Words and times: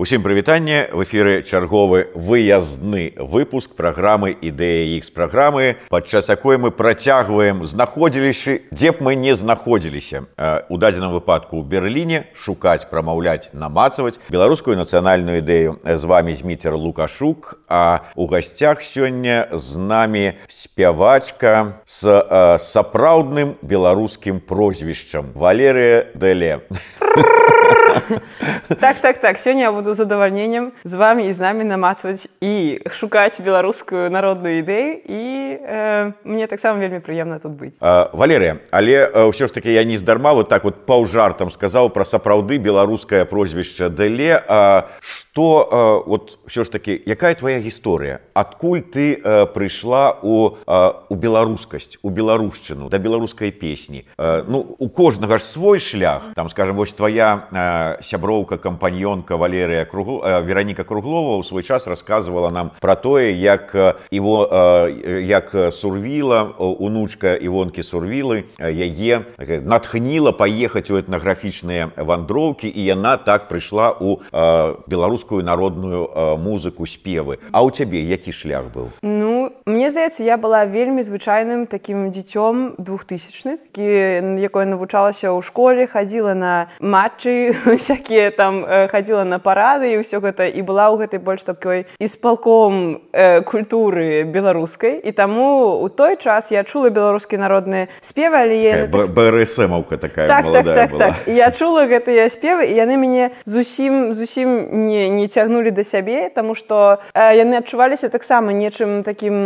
Усім 0.00 0.22
прывітанне. 0.22 0.88
В 0.96 1.04
эфіры 1.04 1.42
чарговы 1.42 2.08
выязны 2.14 3.12
выпуск 3.20 3.76
праграмы 3.76 4.32
ідэя 4.32 4.96
X 4.96 5.12
праграмы 5.12 5.76
падчас 5.92 6.32
якой 6.32 6.56
мы 6.56 6.70
працягваем 6.72 7.66
знаходзіліся 7.68 8.72
дзе 8.72 8.96
б 8.96 9.04
мы 9.04 9.12
не 9.12 9.36
знаходзіліся. 9.36 10.24
У 10.72 10.80
дадзеным 10.80 11.12
выпадку 11.12 11.60
ў 11.60 11.68
Берліне 11.68 12.32
шукаць 12.32 12.88
прамаўляць 12.88 13.52
намацаваць 13.52 14.16
беларускую 14.32 14.72
нацыянальную 14.80 15.44
ідэю. 15.44 15.84
З 15.84 16.04
вами 16.08 16.32
зміцер 16.32 16.72
лукашук 16.80 17.60
а 17.68 18.00
у 18.16 18.24
гасцях 18.24 18.80
сёння 18.80 19.52
з 19.52 19.76
намі 19.76 20.40
спявачка 20.48 21.76
з 21.84 22.56
сапраўдным 22.56 23.60
беларускім 23.60 24.40
прозвішчам 24.40 25.36
валерыя 25.36 26.08
дэле. 26.16 26.64
Так 28.80 29.00
так 29.00 29.20
так 29.20 29.38
сёння 29.38 29.62
я 29.62 29.72
буду 29.72 29.89
задавальненнем 29.94 30.72
з 30.84 30.94
вами 30.94 31.26
і 31.26 31.32
з 31.32 31.38
намі 31.38 31.64
намацваць 31.64 32.26
і 32.40 32.80
шукаць 32.90 33.40
беларускую 33.40 34.10
народную 34.10 34.62
ідэю 34.62 35.00
і 35.06 35.22
э, 35.60 36.12
мне 36.24 36.46
таксама 36.46 36.80
вельмі 36.80 37.00
прыемна 37.00 37.38
тут 37.40 37.52
быць 37.58 37.76
валерыя 37.80 38.60
але 38.70 39.30
ўсё 39.30 39.46
ж 39.46 39.52
таки 39.52 39.72
я 39.72 39.84
не 39.84 39.96
здарма 39.98 40.32
вот 40.32 40.48
так 40.48 40.64
вот 40.64 40.86
паўжартам 40.86 41.50
сказаў 41.50 41.90
пра 41.90 42.04
сапраўды 42.04 42.58
беларускае 42.58 43.24
прозвішча 43.24 43.88
дэле 43.88 44.42
что 45.00 46.04
вот 46.06 46.38
ўсё 46.46 46.64
ж 46.64 46.70
таки 46.70 46.94
якая 47.06 47.34
твоя 47.34 47.58
гісторыя? 47.58 48.20
Адкуль 48.34 48.82
ты 48.82 49.16
прыйшла 49.54 50.18
у 50.22 50.58
у 50.66 51.14
беларускасць 51.14 51.98
у 52.02 52.10
беларушчыну 52.10 52.88
да 52.88 52.98
беларускай 52.98 53.50
песні 53.50 54.06
ну 54.18 54.76
у 54.78 54.88
кожнага 54.88 55.38
ж 55.38 55.44
свой 55.44 55.78
шлях. 55.78 56.22
Там 56.34 56.48
скажем 56.48 56.76
вось 56.76 56.94
твоя 56.94 57.98
сяброўка 58.02 58.58
кампаньёнка 58.58 59.36
валерыя 59.36 59.79
кругу 59.84 60.20
вераніка 60.20 60.84
круглова 60.84 61.40
ў 61.40 61.44
свой 61.46 61.62
час 61.62 61.86
рассказывала 61.86 62.50
нам 62.50 62.70
про 62.80 62.96
тое 62.96 63.32
як 63.32 63.72
его 64.10 64.48
як 65.06 65.72
сурвіла 65.72 66.52
унучка 66.58 67.34
івонкі 67.34 67.82
сурвілы 67.82 68.44
яе 68.60 69.24
натхніла 69.40 70.32
паехаць 70.32 70.90
у 70.90 71.00
этнаграфічныя 71.00 71.96
вандроўкі 71.96 72.68
і 72.68 72.82
яна 72.84 73.16
так 73.16 73.48
прыйшла 73.48 73.96
у 73.96 74.20
беларускую 74.86 75.42
народную 75.44 76.36
музыку 76.36 76.86
спевы. 76.86 77.38
А 77.52 77.64
у 77.64 77.70
цябе 77.70 78.02
які 78.02 78.32
шлях 78.32 78.68
быў 78.74 78.90
ну 79.02 79.39
мне 79.66 79.90
здаецца 79.90 80.22
я 80.22 80.36
была 80.36 80.64
вельмі 80.64 81.02
звычайным 81.02 81.66
таким 81.66 82.10
дзіцём 82.10 82.74
двухтысячных 82.78 83.60
якое 83.76 84.64
навучалася 84.66 85.32
ў 85.32 85.40
школе 85.42 85.86
хадзіла 85.86 86.34
на 86.34 86.68
матчы 86.80 87.54
всякие 87.78 88.30
там 88.30 88.64
э, 88.64 88.88
хадзіла 88.88 89.24
на 89.24 89.38
парады 89.38 89.94
і 89.94 90.02
ўсё 90.02 90.20
гэта 90.20 90.48
і 90.48 90.60
была 90.62 90.92
ў 90.92 91.06
гэтай 91.06 91.20
больш 91.20 91.44
такой 91.44 91.86
испалком 91.98 93.00
э, 93.12 93.42
культуры 93.42 94.24
беларускай 94.24 95.00
і 95.00 95.12
таму 95.12 95.80
у 95.80 95.88
той 95.88 96.16
час 96.16 96.50
я 96.50 96.64
чула 96.64 96.90
беларускія 96.90 97.40
народныя 97.40 97.88
спевы 98.00 98.36
але 98.36 98.56
я 98.62 98.86
так... 98.86 99.14
брсмаўка 99.14 99.96
такая 99.96 100.28
так, 100.28 100.52
так, 100.52 100.64
так, 100.64 100.90
так. 100.98 101.14
я 101.26 101.50
чула 101.58 101.86
гэтыя 101.86 102.28
спевы 102.28 102.68
і 102.68 102.74
яны 102.76 102.96
мяне 102.96 103.30
зусім 103.44 104.14
зусім 104.14 104.84
не 104.86 105.08
не 105.08 105.28
цягнулі 105.28 105.70
да 105.70 105.84
сябе 105.84 106.30
тому 106.34 106.54
что 106.54 107.00
э, 107.14 107.36
яны 107.36 107.58
адчуваліся 107.58 108.08
таксама 108.08 108.52
нечым 108.52 109.02
таким 109.02 109.39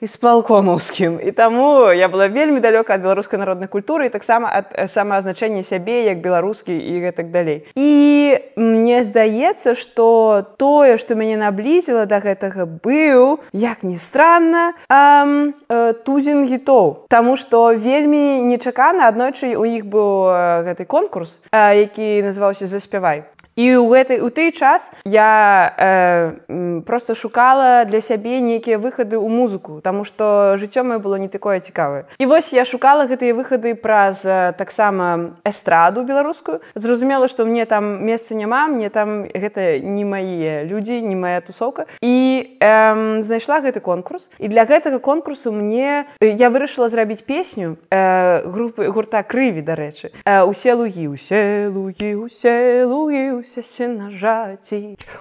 испалкомаўскім 0.00 1.18
і 1.22 1.30
таму 1.32 1.90
я 1.92 2.08
была 2.08 2.28
вельмі 2.28 2.60
далёка 2.60 2.94
ад 2.94 3.02
беларускай 3.02 3.38
народнай 3.38 3.68
культуры 3.68 4.06
і 4.06 4.14
таксама 4.14 4.50
ад 4.52 4.72
э, 4.72 4.88
самаазначэння 4.88 5.62
сябе 5.62 6.04
як 6.06 6.20
беларускі 6.20 6.72
і 6.72 6.94
гэтак 7.00 7.30
далей. 7.30 7.66
І 7.76 8.38
мне 8.56 9.04
здаецца 9.04 9.74
что 9.74 10.44
тое 10.56 10.98
что 10.98 11.14
мяне 11.14 11.36
наблізіла 11.36 12.06
до 12.06 12.20
гэтага 12.20 12.66
быў 12.66 13.40
як 13.52 13.82
ни 13.82 13.96
странно 13.96 14.74
эм, 14.88 15.54
э, 15.68 15.92
тузін 16.04 16.46
гітоў. 16.46 17.06
Таму 17.08 17.36
что 17.36 17.72
вельмі 17.72 18.42
нечакана 18.42 19.08
аднойчы 19.08 19.56
у 19.56 19.64
іх 19.64 19.86
быў 19.86 20.64
гэты 20.66 20.84
конкурс 20.84 21.40
э, 21.52 21.86
які 21.86 22.22
называўся 22.22 22.66
заспявай 22.66 23.24
і 23.56 23.80
ў 23.80 23.88
гэтай 23.88 24.20
у 24.20 24.28
той 24.28 24.52
час 24.52 24.92
я 25.04 25.72
э, 25.80 26.82
просто 26.84 27.14
шукала 27.14 27.84
для 27.88 28.00
сябе 28.04 28.40
нейкія 28.44 28.76
выхады 28.76 29.16
ў 29.16 29.28
музыку 29.32 29.80
тому 29.80 30.04
что 30.04 30.56
жыццё 30.60 30.84
маё 30.84 31.00
было 31.00 31.16
не 31.16 31.28
такое 31.28 31.60
цікавае. 31.60 32.04
І 32.20 32.26
вось 32.26 32.52
я 32.52 32.64
шукала 32.68 33.08
гэтыя 33.08 33.32
выхады 33.32 33.72
праз 33.74 34.20
таксама 34.60 35.36
эстраду 35.44 36.04
беларускую. 36.04 36.60
Зразумела 36.74 37.28
что 37.28 37.46
мне 37.46 37.64
там 37.64 38.04
месца 38.04 38.34
няма 38.34 38.68
мне 38.68 38.90
там 38.90 39.24
гэта 39.24 39.80
не 39.80 40.04
мае 40.04 40.68
людзі 40.68 41.00
не 41.00 41.16
моя 41.16 41.40
тусовка 41.40 41.86
і 42.04 42.44
э, 42.60 43.20
знайшла 43.22 43.64
гэты 43.64 43.80
конкурс. 43.80 44.28
І 44.38 44.48
для 44.48 44.68
гэтага 44.68 45.00
конкурсу 45.00 45.52
мне 45.52 46.04
я 46.20 46.50
вырашыла 46.52 46.92
зрабіць 46.92 47.24
песню 47.24 47.80
э, 47.88 48.44
групы 48.44 48.92
гурта 48.92 49.24
крыві 49.24 49.64
дарэчы. 49.64 50.12
Э, 50.28 50.44
усе 50.44 50.76
лугі 50.76 51.08
усе 51.08 51.72
лугі 51.72 52.20
усе 52.20 52.84
лугі 52.84 53.40
усе 53.40 53.45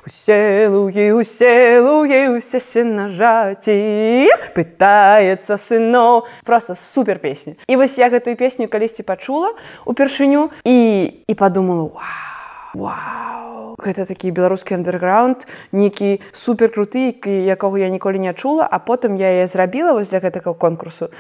усе 0.06 0.68
лугі 0.68 1.12
усе 1.12 1.80
лугі 1.80 2.38
усе 2.38 2.60
сенажаці 2.60 3.78
пытаецца 4.56 5.58
сыноў 5.58 6.26
просто 6.44 6.76
супер 6.76 7.20
песня. 7.20 7.56
І 7.68 7.76
вось 7.76 7.98
я 7.98 8.10
гэтую 8.10 8.36
песню 8.36 8.68
калісьці 8.68 9.04
пачула 9.04 9.54
упершыню 9.86 10.50
і 10.64 10.78
і 11.28 11.34
подумала 11.34 11.84
вау 11.84 12.35
Вау! 12.76 13.36
Гэта 13.76 14.06
такі 14.08 14.32
беларускі 14.32 14.80
андерграунд, 14.80 15.44
нейкі 15.76 16.24
суперкруты, 16.32 17.12
якога 17.28 17.80
я 17.80 17.90
ніколі 17.92 18.20
не 18.20 18.34
чула, 18.34 18.64
а 18.64 18.80
потым 18.80 19.20
я 19.20 19.28
яе 19.28 19.48
зрабіла 19.52 19.94
вось 19.94 20.10
для 20.10 20.24
гэтага 20.24 20.56
конкурсу. 20.56 21.12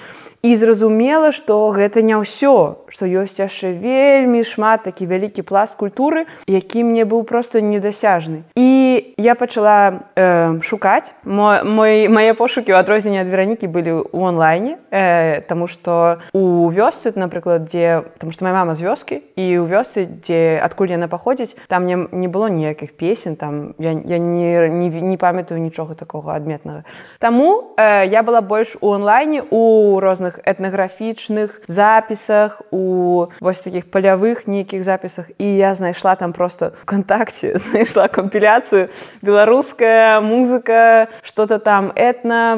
І 0.42 0.56
зразумела, 0.56 1.36
што 1.36 1.68
гэта 1.76 2.00
не 2.02 2.16
ўсё, 2.16 2.88
што 2.88 3.04
ёсць 3.06 3.44
яшчэ 3.44 3.76
вельмі 3.76 4.44
шмат 4.48 4.88
такі 4.88 5.06
вялікі 5.06 5.44
пласт 5.44 5.76
культуры, 5.76 6.26
які 6.48 6.88
мне 6.88 7.04
быў 7.04 7.28
проста 7.28 7.60
недасяжны. 7.60 8.48
І 8.56 9.14
я 9.20 9.36
пачала 9.36 10.08
э, 10.16 10.62
шукаць 10.64 11.14
мой, 11.28 12.08
мае 12.08 12.34
пошукі 12.40 12.72
ў 12.72 12.80
адрозненне 12.80 13.22
ад 13.22 13.30
веранікі 13.30 13.68
былі 13.68 14.08
ў 14.08 14.32
онлайне, 14.32 14.80
э, 14.92 15.44
Таму 15.46 15.68
што 15.68 16.24
у 16.34 16.72
вёсцы, 16.72 17.12
напрыклад, 17.16 17.68
дзе 17.68 18.08
там 18.18 18.32
што 18.32 18.48
моя 18.48 18.64
мама 18.64 18.80
з 18.80 18.88
вёскі 18.88 19.22
і 19.36 19.46
ў 19.60 19.68
вёсцы, 19.68 20.08
дзе 20.08 20.58
адкуль 20.64 20.96
яна 20.96 21.12
паходзіць, 21.12 21.45
ходзіць 21.46 21.58
там 21.68 21.86
не, 21.86 21.96
не 22.12 22.28
было 22.28 22.50
ніякіх 22.50 22.98
песен 22.98 23.36
там 23.36 23.76
я, 23.80 23.92
я 24.06 24.18
не, 24.18 24.70
не, 24.70 24.90
не 24.90 25.18
памятаю 25.18 25.62
нічога 25.62 25.96
такого 25.96 26.32
адметнага 26.32 26.84
Таму 27.20 27.76
э, 27.78 28.08
я 28.08 28.24
была 28.24 28.42
больш 28.42 28.78
у 28.82 28.90
онлайне 28.90 29.44
у 29.50 30.00
розных 30.00 30.40
этнаграфічных 30.46 31.62
запісах 31.68 32.62
у 32.72 33.28
вось 33.40 33.60
таких 33.60 33.90
палявых 33.92 34.48
нейкіх 34.48 34.84
запісах 34.84 35.32
і 35.38 35.58
я 35.58 35.76
знайшла 35.76 36.16
там 36.16 36.34
просто 36.34 36.72
кантакце 36.86 37.58
знайшла 37.58 38.08
кампіляцыю 38.08 38.90
беларуская 39.22 40.22
музыка 40.22 41.08
что-то 41.22 41.60
там 41.60 41.92
этна 41.96 42.56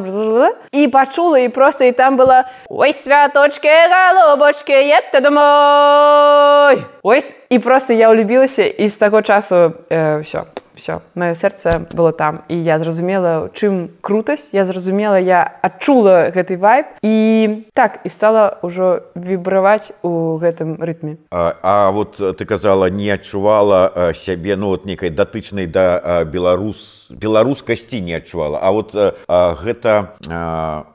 і 0.72 0.88
пачула 0.88 1.40
і 1.40 1.50
просто 1.50 1.84
і 1.84 1.92
там 1.92 2.18
была 2.18 2.46
ой 2.70 2.94
святочки 2.94 3.68
галобочки 3.68 4.72
это 4.72 5.22
домой! 5.22 6.86
Ось. 7.04 7.36
І 7.50 7.60
просто 7.60 7.94
я 7.94 8.10
улюбілася 8.10 8.64
і 8.78 8.90
з 8.90 8.96
таго 8.96 9.22
часу 9.22 9.74
э, 9.90 10.22
все 10.22 10.44
все 10.78 11.02
маё 11.18 11.34
сэрца 11.34 11.90
было 11.92 12.14
там 12.14 12.46
і 12.48 12.56
я 12.56 12.80
зразумела 12.80 13.50
чым 13.54 13.90
крутасць. 14.02 14.54
Я 14.54 14.66
зразумела 14.66 15.20
я 15.20 15.42
адчула 15.62 16.30
гэты 16.30 16.58
вайб. 16.58 16.86
І 17.02 17.66
так 17.74 18.00
і 18.06 18.10
стала 18.10 18.62
ўжо 18.62 19.10
вібраваць 19.18 19.92
у 20.06 20.38
гэтым 20.38 20.78
рытме. 20.78 21.18
А, 21.32 21.58
а 21.62 21.92
вот 21.92 22.22
ты 22.22 22.46
казала 22.46 22.90
не 22.90 23.10
адчувала 23.10 24.14
сябе 24.14 24.56
ну 24.56 24.68
вот 24.68 24.86
некай 24.86 25.10
датычнай 25.10 25.66
да 25.66 26.24
беларус 26.24 27.10
беларускасці 27.10 28.02
не 28.02 28.14
адчувала. 28.14 28.60
А 28.62 28.72
вот 28.72 28.94
а, 28.96 29.58
гэта 29.58 30.14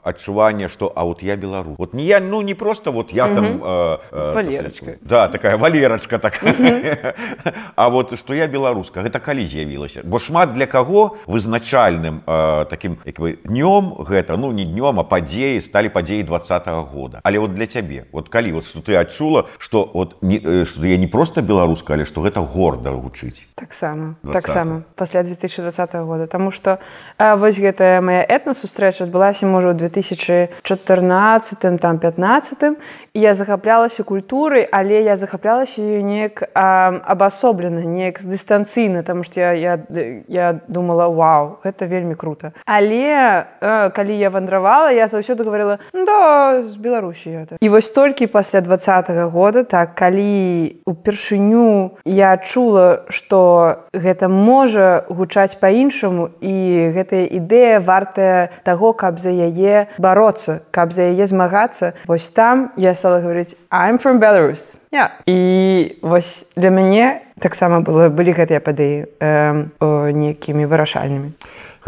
адчуванне 0.03 0.67
что 0.67 0.91
а 0.95 1.03
вот 1.03 1.21
я 1.21 1.35
беларус 1.35 1.75
вот 1.77 1.93
не 1.93 2.05
я 2.05 2.19
ну 2.19 2.41
не 2.41 2.53
просто 2.53 2.91
вот 2.91 3.11
я 3.11 3.27
там 3.27 3.61
а, 3.63 3.99
валерочка. 4.11 4.97
Да 5.01 5.27
такая 5.27 5.57
валерочка 5.57 6.19
такая. 6.19 7.15
А 7.75 7.89
вот 7.89 8.17
что 8.17 8.33
я 8.33 8.47
беларуска 8.47 9.01
гэта 9.01 9.19
калі 9.19 9.45
з'явіла 9.45 9.72
з'явілася. 9.73 10.01
Бо 10.03 10.19
шмат 10.19 10.53
для 10.53 10.65
каго 10.65 11.17
вызначальным 11.27 12.21
э, 12.25 12.65
таким 12.69 12.97
як 13.05 13.19
бы 13.19 13.37
днём 13.43 14.03
гэта 14.03 14.37
ну 14.37 14.51
не 14.51 14.65
днём 14.65 14.99
а 14.99 15.03
падзеі 15.03 15.61
сталі 15.61 15.89
падзеі 15.89 16.23
двадцатого 16.23 16.83
года. 16.83 17.19
Але 17.23 17.39
вот 17.39 17.53
для 17.53 17.67
цябе 17.67 18.05
вот 18.11 18.29
калі 18.29 18.51
вот 18.51 18.65
что 18.65 18.79
ты 18.79 18.95
адчула 18.95 19.45
что 19.57 19.89
вот 19.93 20.17
не, 20.21 20.39
э, 20.39 20.65
что 20.65 20.85
я 20.85 20.97
не 20.97 21.07
просто 21.07 21.41
беларуска 21.41 21.93
але 21.93 22.05
что 22.05 22.21
гэта 22.21 22.41
горда 22.41 22.91
гучыць. 22.91 23.45
Таксама 23.55 24.15
таксама 24.33 24.83
пасля 24.95 25.23
2020 25.23 25.93
года. 25.93 26.27
Тому 26.27 26.51
что 26.51 26.79
э, 27.17 27.35
вось 27.35 27.59
гэтая 27.59 28.01
моя 28.01 28.23
этна 28.23 28.53
сустрэча 28.53 29.03
адбылася 29.03 29.45
можа 29.45 29.69
у 29.69 29.73
2014 29.73 31.79
там 31.79 31.99
15 31.99 32.77
я 33.13 33.35
захаплялася 33.35 34.03
культурай 34.03 34.67
але 34.71 35.03
я 35.03 35.17
захаплялася 35.17 35.81
ее 35.81 36.01
неяк 36.01 36.49
абасоблена 36.53 37.85
неяк 37.85 38.23
дыстанцыйна 38.23 39.03
там 39.03 39.23
что 39.23 39.39
я 39.39 39.53
я 39.53 39.79
я 40.27 40.59
думала 40.67 41.07
вау 41.09 41.59
гэта 41.63 41.85
вельмі 41.85 42.15
круто 42.15 42.53
але 42.65 43.45
э, 43.61 43.89
калі 43.93 44.17
я 44.17 44.29
вандравала 44.29 44.91
я 44.91 45.07
заўсёды 45.07 45.43
говорила 45.43 45.77
«Ну 45.93 46.05
да 46.05 46.63
з 46.63 46.75
беларусі 46.77 47.29
это 47.29 47.57
і 47.61 47.69
вось 47.69 47.89
толькі 47.89 48.27
пасля 48.27 48.61
двадцатого 48.61 49.29
года 49.29 49.63
так 49.63 49.93
калі 49.93 50.81
упершыню 50.85 51.91
я 52.05 52.37
чула 52.37 53.05
что 53.09 53.85
гэта 53.93 54.27
можа 54.27 55.05
гучаць 55.09 55.53
по-іншаму 55.61 56.29
і 56.41 56.89
гэтая 56.97 57.29
ідэя 57.29 57.79
вартая 57.79 58.49
того 58.63 58.93
каб 58.93 59.19
за 59.19 59.29
яе 59.29 59.85
бароться 59.99 60.65
каб 60.71 60.91
за 60.93 61.13
яе 61.13 61.27
змагацца 61.27 61.93
вось 62.07 62.29
там 62.29 62.73
я 62.75 62.95
стала 63.03 63.19
говорить 63.19 63.57
I'm 63.69 63.97
from 64.01 64.17
Belarus 64.19 64.77
yeah. 64.93 65.09
і 65.25 65.95
вось 66.01 66.45
для 66.55 66.69
мяне 66.69 67.19
таксама 67.39 67.83
было 67.83 68.07
былі 68.07 68.31
гэтыя 68.31 68.63
падыі 68.63 69.11
э, 69.19 69.67
нейкімі 70.15 70.63
вырашальнымі 70.63 71.35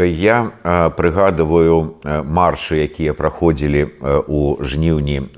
я 0.03 0.51
прыгадываю 0.97 1.95
маршы 2.03 2.83
якія 2.83 3.13
праходзілі 3.13 3.87
у 4.27 4.57
жніўні 4.59 5.31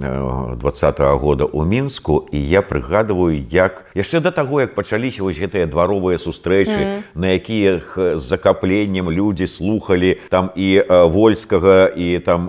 двадцатого 0.58 1.18
года 1.18 1.46
у 1.46 1.66
мінску 1.66 2.26
і 2.32 2.42
я 2.42 2.62
прыгадываю 2.62 3.38
як 3.52 3.86
яшчэ 3.94 4.20
да 4.20 4.32
таго 4.32 4.62
як 4.62 4.74
пачаліся 4.74 5.24
вось 5.24 5.38
гэтыя 5.38 5.70
дваровыя 5.70 6.18
сустрэчы 6.18 6.74
mm 6.74 6.88
-hmm. 6.88 7.02
на 7.16 7.28
якіх 7.28 7.98
з 8.16 8.22
закапленнем 8.22 9.12
людзі 9.12 9.48
слухали 9.48 10.18
там 10.30 10.50
і 10.56 10.84
вольскага 10.90 11.88
і 11.96 12.20
там 12.20 12.48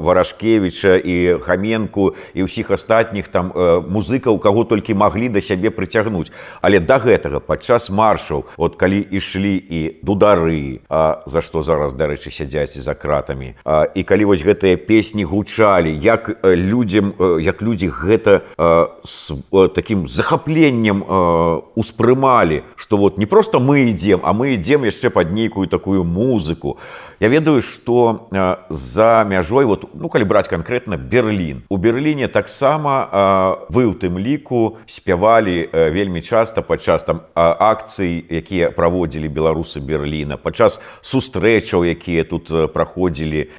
варажкевича 0.00 0.94
і 0.94 1.38
хаменку 1.42 2.14
і 2.34 2.42
ўсіх 2.42 2.70
астатніх 2.70 3.28
там 3.28 3.52
музыкаў 3.90 4.38
каго 4.38 4.64
толькі 4.64 4.94
маглі 4.94 5.28
да 5.28 5.40
сябе 5.40 5.70
прыцягнуць 5.70 6.30
але 6.62 6.80
да 6.80 6.98
гэтага 6.98 7.40
падчас 7.40 7.90
маршаў 7.90 8.44
от 8.56 8.76
калі 8.76 9.06
ішлі 9.10 9.56
і 9.56 9.96
дудары 10.02 10.80
за 11.26 11.42
што 11.48 11.64
зараз 11.64 11.96
дарэчы 11.96 12.28
сядзяць 12.28 12.76
за 12.76 12.92
кратамі. 12.92 13.56
І 13.96 14.04
калі 14.04 14.28
вось 14.28 14.44
гэтыя 14.44 14.76
песні 14.76 15.24
гучалі 15.24 15.88
як 15.96 16.44
людзям 16.44 17.16
як 17.40 17.64
людзі 17.64 17.88
гэта 17.88 18.44
с 19.00 19.32
таким 19.72 20.04
захапленнем 20.04 21.00
успрымалі 21.72 22.68
что 22.76 23.00
вот 23.00 23.16
не 23.16 23.24
просто 23.24 23.58
мы 23.58 23.88
ідзем 23.88 24.20
а 24.22 24.36
мы 24.36 24.60
ідзем 24.60 24.84
яшчэ 24.84 25.08
под 25.08 25.32
нейкую 25.32 25.68
такую 25.72 26.04
музыку 26.04 26.76
Я 27.20 27.26
ведаю, 27.26 27.62
што 27.62 28.28
за 28.70 29.26
мяжой 29.26 29.64
вот, 29.64 29.90
ну, 29.94 30.06
калі 30.08 30.22
браць 30.22 30.46
канкрэтна 30.46 30.94
Берлін. 30.94 31.66
У 31.68 31.76
Берліне 31.76 32.28
таксама 32.30 33.66
вы 33.74 33.90
ў 33.90 33.98
тым 33.98 34.22
ліку 34.22 34.78
спявалі 34.86 35.66
вельмі 35.90 36.22
часта 36.22 36.62
падчас 36.62 37.02
там 37.02 37.26
акцый, 37.34 38.22
якія 38.22 38.70
праводзілі 38.70 39.26
беларусы 39.26 39.82
Берліна, 39.82 40.38
падчас 40.38 40.78
сустрэчаў, 41.02 41.82
якія 41.90 42.22
тут 42.22 42.54
праходзілі 42.70 43.50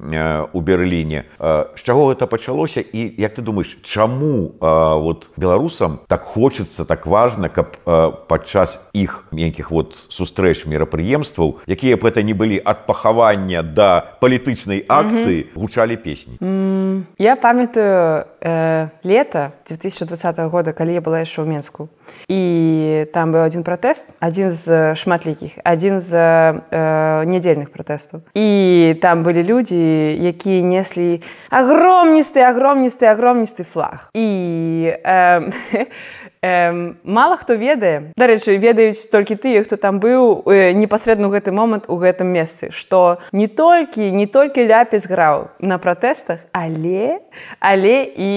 у 0.56 0.60
Берліне. 0.64 1.28
З 1.36 1.80
чаго 1.84 2.16
гэта 2.16 2.24
пачалося 2.24 2.80
і 2.80 3.12
як 3.20 3.36
ты 3.36 3.44
думаеш, 3.44 3.76
чаму 3.84 4.56
вот, 4.56 5.28
беларусам 5.36 6.00
так 6.08 6.24
хочацца 6.24 6.88
так 6.88 7.04
важна, 7.04 7.52
каб 7.52 7.76
падчас 8.24 8.88
іх 8.96 9.28
нейкіх 9.36 9.68
вот, 9.68 10.00
сустрэч 10.08 10.64
мерапрыемстваў, 10.64 11.60
якія 11.68 12.00
б 12.00 12.08
гэта 12.08 12.24
не 12.24 12.32
былі 12.32 12.56
ад 12.64 12.88
пахавання 12.88 13.49
раўнання 13.50 13.62
да 13.62 14.16
палітычнай 14.20 14.84
акцыі 14.88 15.46
гучалі 15.54 15.96
песні 15.96 16.38
mm, 16.40 17.02
я 17.18 17.36
памятаю 17.36 18.24
э, 18.40 18.88
лета 19.02 19.52
2020 19.66 20.38
года 20.50 20.72
калі 20.72 20.94
я 20.94 21.00
была 21.00 21.20
яшчэ 21.20 21.42
ў 21.42 21.46
менску 21.46 21.88
і 22.28 23.06
там 23.12 23.32
быў 23.32 23.46
адзін 23.46 23.62
пратэст 23.62 24.06
адзін 24.20 24.50
з 24.50 24.94
шматлікіх 24.94 25.58
адзін 25.64 26.00
з 26.00 26.14
э, 26.14 27.24
нядзельных 27.26 27.70
пратэстаў 27.70 28.22
і 28.34 28.94
там 29.02 29.22
былі 29.22 29.42
людзі 29.42 29.78
якія 30.14 30.62
неслі 30.62 31.22
агромністы 31.50 32.40
агромністы 32.40 33.06
агромністы 33.06 33.64
флаг. 33.64 34.10
І 34.14 34.94
э, 34.94 35.52
Эм, 36.42 36.96
мала 37.04 37.36
хто 37.36 37.52
ведае. 37.52 38.12
Дарэчы 38.16 38.56
ведаюць 38.56 39.12
толькі 39.12 39.36
тыя 39.36 39.60
хто 39.60 39.76
там 39.76 40.00
быў 40.00 40.40
э, 40.48 40.72
непасрэдна 40.72 41.28
ў 41.28 41.36
гэты 41.36 41.52
момант 41.52 41.84
у 41.84 42.00
гэтым 42.00 42.32
месцы 42.32 42.72
што 42.72 43.20
не 43.36 43.44
толькі 43.44 44.08
не 44.08 44.24
толькі 44.24 44.64
ляпіс 44.64 45.04
граў 45.04 45.52
на 45.60 45.76
пратэстах 45.76 46.40
але 46.56 47.20
але 47.60 48.08
і 48.08 48.32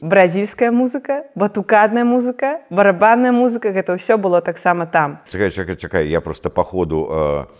бразільская 0.00 0.72
музыка 0.72 1.28
батукадная 1.36 2.08
музыка 2.08 2.64
барабанная 2.72 3.36
музыка 3.36 3.68
гэта 3.68 4.00
ўсё 4.00 4.16
было 4.16 4.40
таксама 4.40 4.88
там. 4.88 5.20
Чакай, 5.28 5.52
чакай, 5.52 5.76
чакай 5.76 6.08
я 6.08 6.24
просто 6.24 6.48
по 6.48 6.64
ходу 6.64 7.04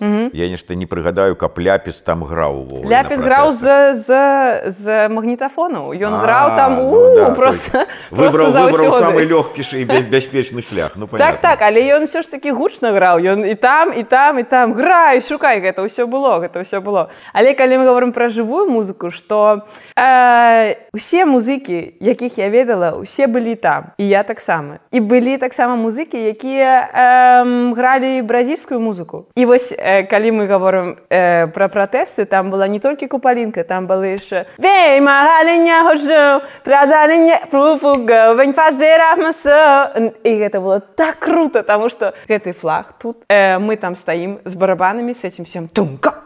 э, 0.00 0.31
я 0.33 0.49
нешта 0.49 0.73
не 0.73 0.88
прыгадаю 0.88 1.37
каб 1.37 1.61
ляпіс 1.61 2.00
там 2.00 2.25
граў 2.25 2.88
ляпіс 2.88 3.21
граў 3.21 3.53
за 3.53 3.93
за 3.93 4.65
з 4.73 5.12
магнітафонаў. 5.12 5.93
Ён 5.93 6.17
граў 6.17 6.56
там 6.56 6.81
ну, 6.81 7.17
да, 7.21 7.37
просто 7.37 7.85
выбраў 8.09 8.56
самый 8.97 9.29
лёгкі 9.29 9.81
ш 9.87 10.00
бяспечны 10.08 10.62
шлях 10.62 10.93
ну, 10.96 11.06
так 11.06 11.40
так 11.40 11.62
але 11.62 11.81
ён 11.96 12.06
все 12.06 12.23
ж 12.23 12.31
таки 12.31 12.52
гучна 12.52 12.93
граў 12.93 13.19
ён 13.19 13.46
і 13.46 13.55
там 13.55 13.93
і 13.96 14.02
там 14.02 14.38
і 14.38 14.43
там. 14.43 14.73
Грай 14.73 15.20
шукай 15.20 15.61
гэта 15.61 15.82
ўсё 15.82 16.06
было 16.06 16.40
гэта 16.40 16.61
ўсё 16.61 16.81
было. 16.81 17.11
Але 17.32 17.55
калі 17.55 17.79
мы 17.79 17.84
говорим 17.87 18.12
про 18.12 18.29
жывую 18.29 18.69
музыку 18.69 19.11
что 19.11 19.67
э, 19.96 20.76
усе 20.93 21.25
музыкі 21.25 21.94
якіх 22.00 22.38
я 22.38 22.49
ведала 22.49 22.93
усе 22.93 23.26
былі 23.26 23.55
там 23.55 23.93
і 23.99 24.08
я 24.08 24.23
таксама. 24.23 24.79
І 24.90 25.00
былі 25.00 25.38
таксама 25.38 25.76
музыкі 25.76 26.19
якія 26.19 26.88
э, 26.93 27.75
гралі 27.75 28.23
бразільскую 28.23 28.81
музыку. 28.81 29.26
І 29.37 29.46
вось 29.46 29.73
э, 29.73 30.05
калі 30.05 30.32
мы 30.32 30.46
говорим 30.46 30.96
э, 31.11 31.46
про 31.46 31.69
пратэсты 31.69 32.25
там 32.25 32.50
была 32.50 32.69
не 32.69 32.78
толькі 32.78 33.06
купалінка 33.06 33.62
там 33.64 33.87
было 33.87 34.05
яшчэ 34.05 34.44
веймагалення 34.58 35.82
хожу 35.85 36.44
празалення 36.64 37.38
пруфуга 37.50 38.32
вень 38.32 38.52
фазера 38.52 39.17
маса 39.73 40.13
і 40.25 40.31
гэта 40.39 40.61
было 40.61 40.81
так 40.81 41.19
круто 41.19 41.63
тому 41.63 41.89
что 41.89 42.15
гэты 42.29 42.53
флаг 42.53 42.95
тут. 42.99 43.25
Э, 43.29 43.59
мы 43.59 43.77
там 43.77 43.97
стаім 43.97 44.39
з 44.45 44.55
барабанамі 44.55 45.15
с 45.15 45.25
этим 45.25 45.45
всем 45.45 45.69
тумка 45.69 46.23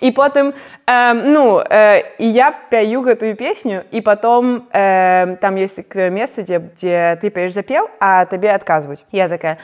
і 0.00 0.10
потым 0.10 0.52
э, 0.86 1.14
ну 1.14 1.60
э, 1.60 2.04
і 2.18 2.32
я 2.32 2.52
пяю 2.70 3.02
гэтую 3.02 3.36
песню 3.36 3.82
і 3.90 4.00
потом 4.00 4.62
э, 4.72 5.36
там 5.36 5.56
есть 5.56 5.94
месца 5.94 6.42
дзе 6.42 6.60
дзе 6.76 7.18
ты 7.22 7.30
пееш 7.30 7.52
запеў 7.52 7.88
а 8.00 8.24
табе 8.26 8.54
адказваюць 8.54 9.04
я 9.12 9.28
такая 9.28 9.58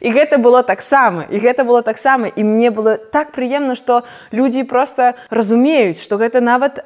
і 0.00 0.12
гэта 0.12 0.38
было 0.38 0.62
таксама 0.62 1.26
і 1.30 1.38
гэта 1.38 1.64
было 1.64 1.82
таксама 1.82 2.28
і 2.28 2.44
мне 2.44 2.70
было 2.70 2.96
так 2.96 3.32
прыемна 3.32 3.74
что 3.74 4.02
людзі 4.32 4.62
просто 4.64 5.14
разумеюць 5.30 5.83
что 5.92 6.16
гэта 6.16 6.40
нават 6.40 6.80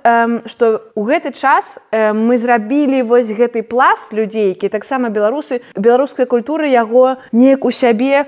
что 0.51 0.91
у 0.95 1.07
гэты 1.07 1.31
час 1.31 1.79
мы 1.93 2.39
зрабілі 2.39 3.03
вось 3.03 3.31
гэты 3.31 3.63
пласт 3.63 4.13
людзей 4.13 4.49
які 4.51 4.69
таксама 4.69 5.09
беларусы 5.09 5.63
беларускай 5.77 6.27
культуры 6.27 6.67
яго 6.69 7.23
неяк 7.31 7.65
у 7.65 7.71
сябе 7.71 8.27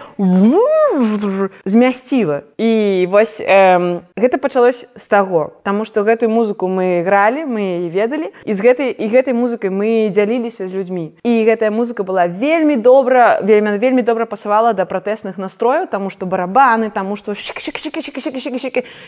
змясціла. 1.65 2.43
І 2.59 3.07
вось 3.11 3.41
э, 3.41 4.01
гэта 4.17 4.39
пачалось 4.39 4.87
з 4.95 5.07
таго 5.07 5.53
Таму 5.63 5.85
што 5.85 6.03
гэтую 6.03 6.31
музыку 6.31 6.69
мы 6.69 7.03
гралі 7.03 7.45
мы 7.47 7.89
ведалі 7.91 8.33
і 8.45 8.55
з 8.55 8.61
гэтай 8.61 8.91
і 8.93 9.07
гэтай 9.09 9.35
музыкай 9.35 9.71
мы 9.71 10.11
дзяліліся 10.11 10.69
з 10.69 10.73
людзьмі. 10.75 11.17
І 11.25 11.45
гэтая 11.45 11.71
музыка 11.71 12.03
была 12.05 12.27
вельмі 12.27 12.77
добра 12.77 13.41
вельмі 13.43 13.79
вельмі 13.79 14.03
добра 14.03 14.27
пасавала 14.27 14.73
да 14.73 14.85
пратэсных 14.85 15.39
настрояў 15.39 15.87
таму 15.87 16.11
што 16.11 16.27
барабаны 16.27 16.91
таму 16.91 17.17
што 17.17 17.35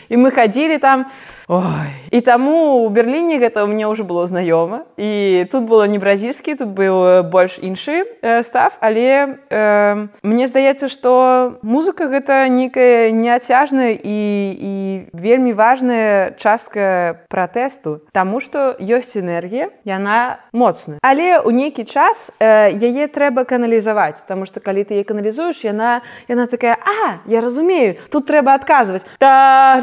і 0.09 0.15
мы 0.17 0.31
хадзілі 0.31 0.77
там 0.77 1.05
Ой. 1.53 2.03
і 2.13 2.21
таму 2.21 2.85
у 2.85 2.89
Берліне 2.89 3.41
гэта 3.41 3.65
мне 3.65 3.89
ўжо 3.89 4.05
было 4.05 4.29
знаёма 4.29 4.85
і 5.01 5.45
тут 5.49 5.65
было 5.65 5.89
не 5.89 5.97
бразільскі 5.97 6.53
тут 6.53 6.69
быў 6.69 7.25
больш 7.25 7.57
іншы 7.57 8.05
э, 8.21 8.45
став 8.45 8.77
але 8.81 9.41
э, 9.49 10.07
мне 10.21 10.45
здаецца 10.47 10.93
што 10.93 11.57
музыка 11.65 12.05
гэта 12.05 12.45
нейкая 12.53 13.09
неацяжная 13.09 13.97
і, 13.97 14.19
і 14.53 14.73
вельмі 15.13 15.53
важная 15.53 16.37
частка 16.37 17.25
пратэсту 17.33 18.05
Таму 18.13 18.37
што 18.37 18.77
ёсць 18.77 19.17
энергія 19.17 19.73
яна 19.81 20.37
моцная. 20.53 21.01
Але 21.01 21.41
ў 21.41 21.49
нейкі 21.49 21.81
час 21.81 22.29
э, 22.37 22.77
яе 22.77 23.09
трэба 23.09 23.41
каналізаваць 23.41 24.21
Таму 24.29 24.45
што 24.45 24.61
калі 24.61 24.85
ты 24.85 25.01
як 25.01 25.09
аналізуеш 25.09 25.65
яна 25.65 26.05
яна 26.29 26.45
такая 26.45 26.77
А 26.77 27.25
я 27.25 27.41
разумею 27.41 27.97
тут 28.13 28.29
трэба 28.29 28.53
адказваць 28.53 29.01
та 29.17 29.81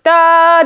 та 0.00 0.64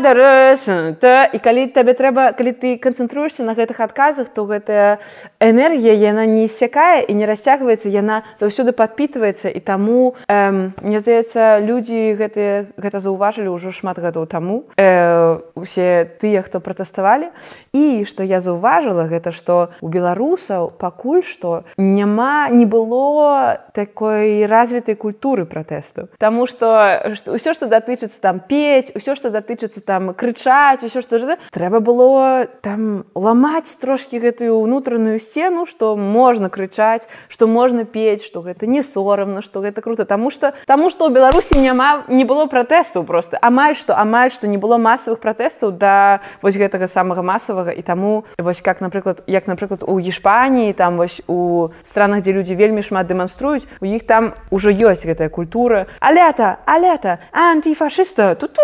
та 1.01 1.25
і 1.33 1.39
калі 1.39 1.67
табе 1.75 1.95
трэба 1.95 2.33
калі 2.33 2.53
ты 2.57 2.77
канцэнтруешся 2.81 3.45
на 3.45 3.55
гэтых 3.55 3.81
адказах 3.81 4.29
то 4.33 4.45
гэтая 4.49 4.99
энергія 5.41 5.95
яна 5.95 6.27
не 6.27 6.49
сякае 6.49 7.05
і 7.05 7.13
не 7.15 7.27
расцягваецца 7.27 7.89
яна 7.89 8.23
заўсёды 8.41 8.73
падпітваецца. 8.73 9.49
І 9.51 9.61
таму 9.61 10.15
эм, 10.29 10.73
мне 10.81 11.01
здаецца 11.01 11.61
людзі 11.61 12.17
гэтыя 12.17 12.73
гэта 12.77 13.01
заўважылі 13.01 13.53
ўжо 13.53 13.73
шмат 13.73 13.99
гадоў 13.99 14.27
таму 14.27 14.65
э, 14.77 15.39
усе 15.55 16.09
тыя 16.21 16.43
хто 16.43 16.61
пратэставалі. 16.61 17.31
І 17.73 18.05
што 18.05 18.23
я 18.23 18.41
заўважыла 18.41 19.07
гэта 19.07 19.33
што 19.33 19.71
у 19.81 19.89
беларусаў 19.89 20.73
пакуль 20.79 21.23
што 21.23 21.65
няма 21.77 22.49
не 22.49 22.67
было 22.67 23.61
такой 23.73 24.47
развітай 24.47 24.95
культуры 24.95 25.45
пратэсту. 25.45 26.09
Таму 26.19 26.47
што 26.47 27.13
ўсё 27.29 27.55
што 27.55 27.67
датычыцца 27.67 28.21
там 28.21 28.41
пець 28.41 28.93
усё 28.97 29.15
што 29.15 29.31
датычыцца 29.31 29.80
там 29.85 30.15
крычаць 30.15 30.83
усё 30.83 31.01
што 31.01 31.37
трэба 31.53 31.81
было 31.81 32.47
там 32.63 33.05
ламаць 33.15 33.77
трошки 33.79 34.19
гэтую 34.19 34.59
ўнутраную 34.59 35.21
сцену 35.21 35.67
што 35.67 35.97
можна 35.97 36.51
крычаць 36.51 37.07
што 37.29 37.47
можна 37.47 37.85
пець 37.85 38.27
што 38.27 38.43
гэта 38.43 38.67
не 38.67 38.83
сорамна 38.83 39.43
што 39.43 39.61
гэта 39.61 39.81
круто. 39.81 40.05
Таму 40.05 40.31
што 40.31 40.53
таму 40.67 40.91
што 40.91 41.07
ў 41.07 41.15
беларусі 41.15 41.61
няма 41.63 42.05
не 42.09 42.25
было 42.25 42.51
пратэстаў 42.51 43.07
просто. 43.07 43.39
Амаль 43.39 43.79
што 43.79 43.95
амаль 43.95 44.35
што 44.35 44.51
не 44.51 44.59
было 44.59 44.77
масавых 44.77 45.21
пратэстаў 45.23 45.71
да 45.71 46.21
вось 46.43 46.59
гэтага 46.59 46.91
самага 46.91 47.23
масавага 47.23 47.71
і 47.71 47.83
таму 47.83 48.25
вось 48.39 48.61
как 48.61 48.81
напрыклад 48.81 49.23
як 49.27 49.47
напрыклад 49.47 49.87
у 49.87 49.95
Гішпаніі 50.01 50.73
там 50.75 50.97
вось 50.97 51.23
у 51.31 51.71
странах 51.87 52.27
дзе 52.27 52.35
людзі 52.35 52.59
вельмі 52.59 52.83
шмат 52.83 53.07
дэманструюць 53.07 53.71
у 53.81 53.87
іх 53.87 54.03
там 54.07 54.35
ужо 54.51 54.75
ёсць 54.75 55.07
гэтая 55.07 55.31
культура. 55.31 55.87
Алята 56.01 56.59
алята 56.67 57.21
антифашыста 57.31 58.35
тут 58.35 58.59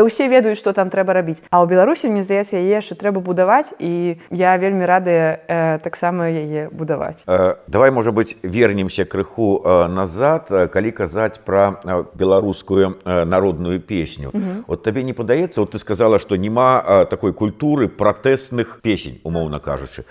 усе 0.00 0.28
ведаюць 0.28 0.47
што 0.54 0.72
там 0.72 0.90
трэба 0.90 1.12
рабіць 1.12 1.42
а 1.50 1.60
ў 1.60 1.68
беларусі 1.68 2.08
мне 2.08 2.22
здаецца 2.22 2.56
яе 2.56 2.78
яшчэ 2.78 2.94
трэба 2.94 3.20
будаваць 3.20 3.74
і 3.78 4.20
я 4.30 4.56
вельмі 4.56 4.84
радыя 4.84 5.40
э, 5.48 5.78
таксама 5.82 6.30
яе 6.30 6.68
будаваць 6.72 7.24
э, 7.26 7.56
давай 7.66 7.90
можа 7.90 8.12
быть 8.12 8.36
вернемся 8.42 9.04
крыху 9.04 9.60
э, 9.64 9.88
назад 9.88 10.48
калі 10.48 10.90
казаць 10.92 11.40
пра 11.44 11.80
беларускую 12.14 12.98
э, 13.04 13.24
народную 13.24 13.80
песню. 13.80 14.32
Вот 14.66 14.82
табе 14.82 15.02
не 15.02 15.12
падаецца 15.12 15.60
вот 15.60 15.72
ты 15.72 15.78
сказала 15.78 16.18
што 16.18 16.36
няма 16.36 16.82
э, 16.84 17.06
такой 17.10 17.32
культуры 17.32 17.88
пратэсных 17.88 18.80
песень 18.82 19.20
умоўна 19.24 19.58
кажучы 19.58 20.04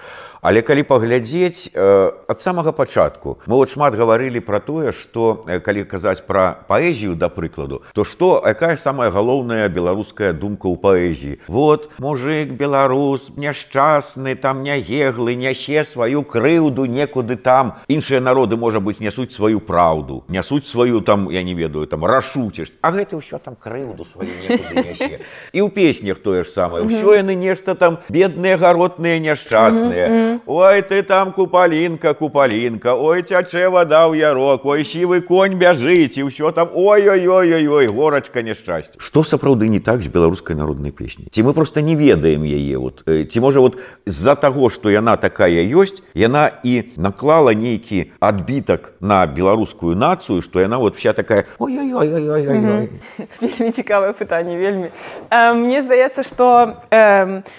Але 0.48 0.62
калі 0.64 0.84
паглядзець 0.88 1.76
э, 1.76 2.12
ад 2.32 2.40
самага 2.40 2.72
пачатку 2.72 3.36
мы 3.52 3.60
вот 3.60 3.68
шмат 3.68 3.98
гаварылі 4.00 4.40
пра 4.40 4.62
тое 4.64 4.94
што 4.96 5.44
э, 5.44 5.60
калі 5.60 5.84
казаць 5.84 6.24
пра 6.24 6.64
паэзію 6.72 7.20
да 7.20 7.28
прыкладу 7.28 7.82
то 7.92 8.06
што 8.08 8.40
якая 8.48 8.78
самая 8.80 9.12
галоўная 9.12 9.68
беларуская 9.68 10.32
думка 10.32 10.72
ў 10.72 10.80
паэзіі? 10.80 11.34
Вот 11.52 11.92
мужик 12.00 12.56
беларус 12.56 13.28
няшчасны 13.36 14.38
там 14.40 14.64
нягеглы 14.64 15.36
нясе 15.36 15.84
сваю 15.84 16.24
крыўду 16.24 16.88
некуды 16.88 17.36
там. 17.36 17.84
Іншыя 17.92 18.24
народы 18.24 18.56
можа 18.56 18.80
быць 18.80 19.04
нясуць 19.04 19.36
сваю 19.36 19.60
праўду 19.60 20.24
нясуць 20.32 20.64
сваю 20.64 21.04
там 21.04 21.28
я 21.28 21.44
не 21.44 21.60
ведаю 21.60 21.92
там 21.92 22.08
рашуцішь 22.08 22.72
а 22.80 22.96
гэта 22.96 23.20
ўсё 23.20 23.44
там 23.44 23.60
крыўду 23.60 24.08
сваю 24.08 24.32
і 24.48 25.60
ў 25.60 25.68
песнях 25.76 26.24
тое 26.24 26.48
ж 26.48 26.56
самае. 26.56 26.88
Ўсё 26.88 27.20
яны 27.20 27.36
нешта 27.36 27.76
там 27.76 28.00
бедныя 28.08 28.56
гаротныя 28.56 29.20
няшчасныя 29.20 30.37
Ой 30.46 30.82
ты 30.82 31.04
там 31.04 31.32
купалінка 31.32 32.14
купалінка 32.14 32.96
Ой 32.96 33.24
цячэ 33.24 33.70
вода 33.70 34.08
ў 34.08 34.20
ярок 34.22 34.66
ой 34.66 34.84
сівы 34.84 35.22
конь 35.22 35.58
бяжыць 35.58 36.18
і 36.18 36.28
ўсё 36.28 36.52
там 36.52 36.70
ой-ой-ой-ой 36.74 37.88
горачка 37.88 38.42
няшчасце 38.42 39.00
Што 39.00 39.24
сапраўды 39.24 39.70
не 39.70 39.80
так 39.80 40.02
з 40.02 40.08
беларускай 40.08 40.56
народнай 40.56 40.92
песні 40.92 41.28
ці 41.32 41.44
мы 41.44 41.54
просто 41.54 41.82
не 41.82 41.96
ведаем 41.96 42.44
яе 42.44 42.78
вот 42.78 43.04
ці 43.06 43.40
можа 43.40 43.60
вот 43.60 43.78
з-за 44.06 44.36
таго 44.36 44.70
што 44.70 44.90
яна 44.90 45.18
такая 45.18 45.64
ёсць 45.66 46.04
яна 46.14 46.52
і 46.64 46.92
наклала 46.98 47.54
нейкі 47.54 48.12
адбітак 48.20 48.94
на 49.00 49.26
беларускую 49.28 49.96
нацыю 49.96 50.42
што 50.42 50.60
яна 50.60 50.78
вот 50.78 50.96
вся 50.96 51.14
такая 51.14 51.46
ой-ой-ой-ой-ой 51.60 52.90
вельмі 53.42 53.72
цікавае 53.72 54.14
пытанне 54.14 54.58
вельмі. 54.58 54.90
Мне 55.32 55.82
здаецца 55.82 56.24
што 56.24 56.82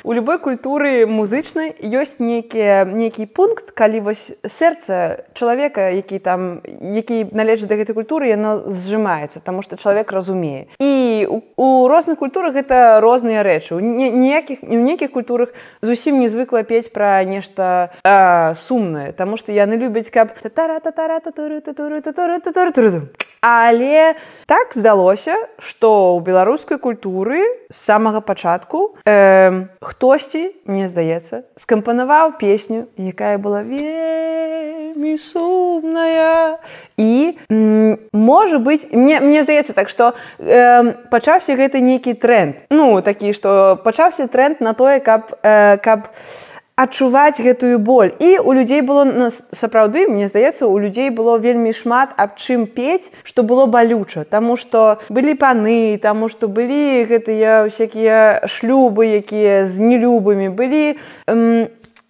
у 0.05 0.13
любой 0.13 0.39
культуры 0.39 1.07
музычнай 1.07 1.75
ёсць 1.83 2.19
нейкі 2.19 2.58
нейкі 2.59 3.09
нейкі 3.09 3.27
пункт 3.27 3.71
калі 3.71 4.01
вось 4.01 4.33
сэрца 4.45 5.25
чалавека 5.35 5.91
які 5.91 6.19
там 6.19 6.61
які 6.67 7.27
належыць 7.33 7.69
да 7.69 7.77
гэтай 7.77 7.95
культуры 7.95 8.29
яно 8.29 8.69
зжимаецца 8.69 9.41
тому 9.41 9.63
что 9.63 9.77
чалавек 9.77 10.13
разумее. 10.13 10.69
І 10.79 11.27
у, 11.29 11.43
у 11.57 11.89
розных 11.89 12.19
культурах 12.19 12.55
гэта 12.55 13.01
розныя 13.01 13.43
рэчы. 13.43 13.81
Ніякіх 13.81 14.63
не 14.63 14.77
ў 14.77 14.83
нейкіх 14.83 15.11
культурах 15.13 15.55
зусім 15.83 16.21
не 16.21 16.29
звыкла 16.29 16.63
пець 16.63 16.93
пра 16.93 17.25
нешта 17.25 17.91
сумнае 18.55 19.13
тому 19.13 19.37
что 19.37 19.53
яны 19.53 19.77
любяць 19.77 20.11
каб 20.11 20.35
татара 20.37 20.81
татара 20.81 21.21
татары 21.21 21.61
татары 21.61 22.03
татары 22.03 22.41
татары 22.41 22.73
татары 22.73 23.09
Але 23.41 24.17
так 24.47 24.75
здалося, 24.75 25.37
што 25.59 26.19
ў 26.19 26.27
беларускай 26.27 26.79
культуры 26.79 27.39
з 27.71 27.77
самага 27.77 28.21
пачатку 28.21 28.99
э, 29.07 29.71
хтосьці, 29.79 30.59
мне 30.67 30.91
здаецца, 30.91 31.47
скампанаваў 31.55 32.35
песню, 32.49 32.89
якая 32.97 33.37
была 33.37 33.61
вельмі 33.61 35.19
сумная. 35.21 36.57
І 36.97 37.37
можа 38.17 38.57
быць, 38.57 38.89
мне, 38.89 39.21
мне 39.21 39.45
здаецца 39.45 39.77
так, 39.77 39.93
што 39.93 40.17
э, 40.41 40.97
пачаўся 41.13 41.61
гэты 41.61 41.85
нейкі 41.85 42.17
тренд. 42.17 42.65
Ну 42.73 43.05
такі, 43.05 43.37
што 43.37 43.77
пачаўся 43.85 44.33
тренд 44.33 44.65
на 44.65 44.73
тое, 44.73 45.05
каб, 45.05 45.37
э, 45.45 45.77
каб 45.77 46.09
адчуваць 46.79 47.43
гэтую 47.43 47.81
боль 47.83 48.13
і 48.23 48.39
у 48.39 48.55
людзей 48.55 48.83
было 48.87 49.31
сапраўды 49.51 50.07
мне 50.07 50.29
здаецца 50.31 50.71
у 50.71 50.79
людзей 50.79 51.11
было 51.11 51.35
вельмі 51.43 51.75
шмат 51.75 52.15
аб 52.15 52.39
чым 52.39 52.67
пець 52.71 53.11
што 53.27 53.43
было 53.43 53.67
балюча 53.67 54.23
Таму 54.23 54.55
што 54.55 55.03
былі 55.09 55.35
паны 55.35 55.99
таму 55.99 56.29
што 56.31 56.47
былі 56.47 57.03
гэтыя 57.11 57.67
всякія 57.67 58.47
шлюбы 58.47 59.11
якія 59.19 59.67
з 59.67 59.83
нелюбымі 59.83 60.55
былі 60.55 60.95
эм, 61.27 61.67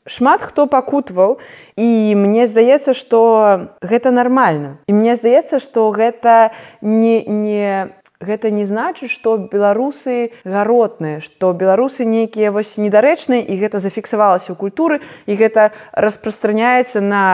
шмат 0.09 0.43
хто 0.43 0.67
пакутваў 0.67 1.39
і 1.77 2.15
мне 2.17 2.47
здаецца 2.49 2.93
што 2.97 3.71
гэта 3.81 4.11
нармальна. 4.11 4.81
І 4.89 4.93
мне 4.93 5.17
здаецца 5.17 5.61
што 5.61 5.91
гэта 5.93 6.51
не 6.83 7.23
не 7.25 7.93
гэта 8.21 8.51
не 8.51 8.67
значыць 8.67 9.11
што 9.11 9.39
беларусы 9.39 10.35
гаротныя 10.45 11.23
што 11.23 11.53
беларусы 11.55 12.05
нейкія 12.05 12.51
вось 12.51 12.75
недарэчныя 12.77 13.47
і 13.47 13.55
гэта 13.63 13.79
зафіксавалася 13.79 14.53
ў 14.53 14.57
культуры 14.59 15.01
і 15.27 15.33
гэта 15.39 15.71
распрастраняецца 15.95 16.99
на 17.01 17.25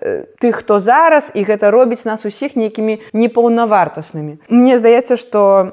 э, 0.00 0.28
тых 0.36 0.60
хто 0.60 0.76
зараз 0.78 1.32
і 1.32 1.44
гэта 1.44 1.72
робіць 1.72 2.04
нас 2.04 2.28
усіх 2.28 2.56
нейкімі 2.56 3.00
непаўнавартаснымі. 3.12 4.44
Мне 4.48 4.78
здаецца 4.78 5.16
што 5.16 5.72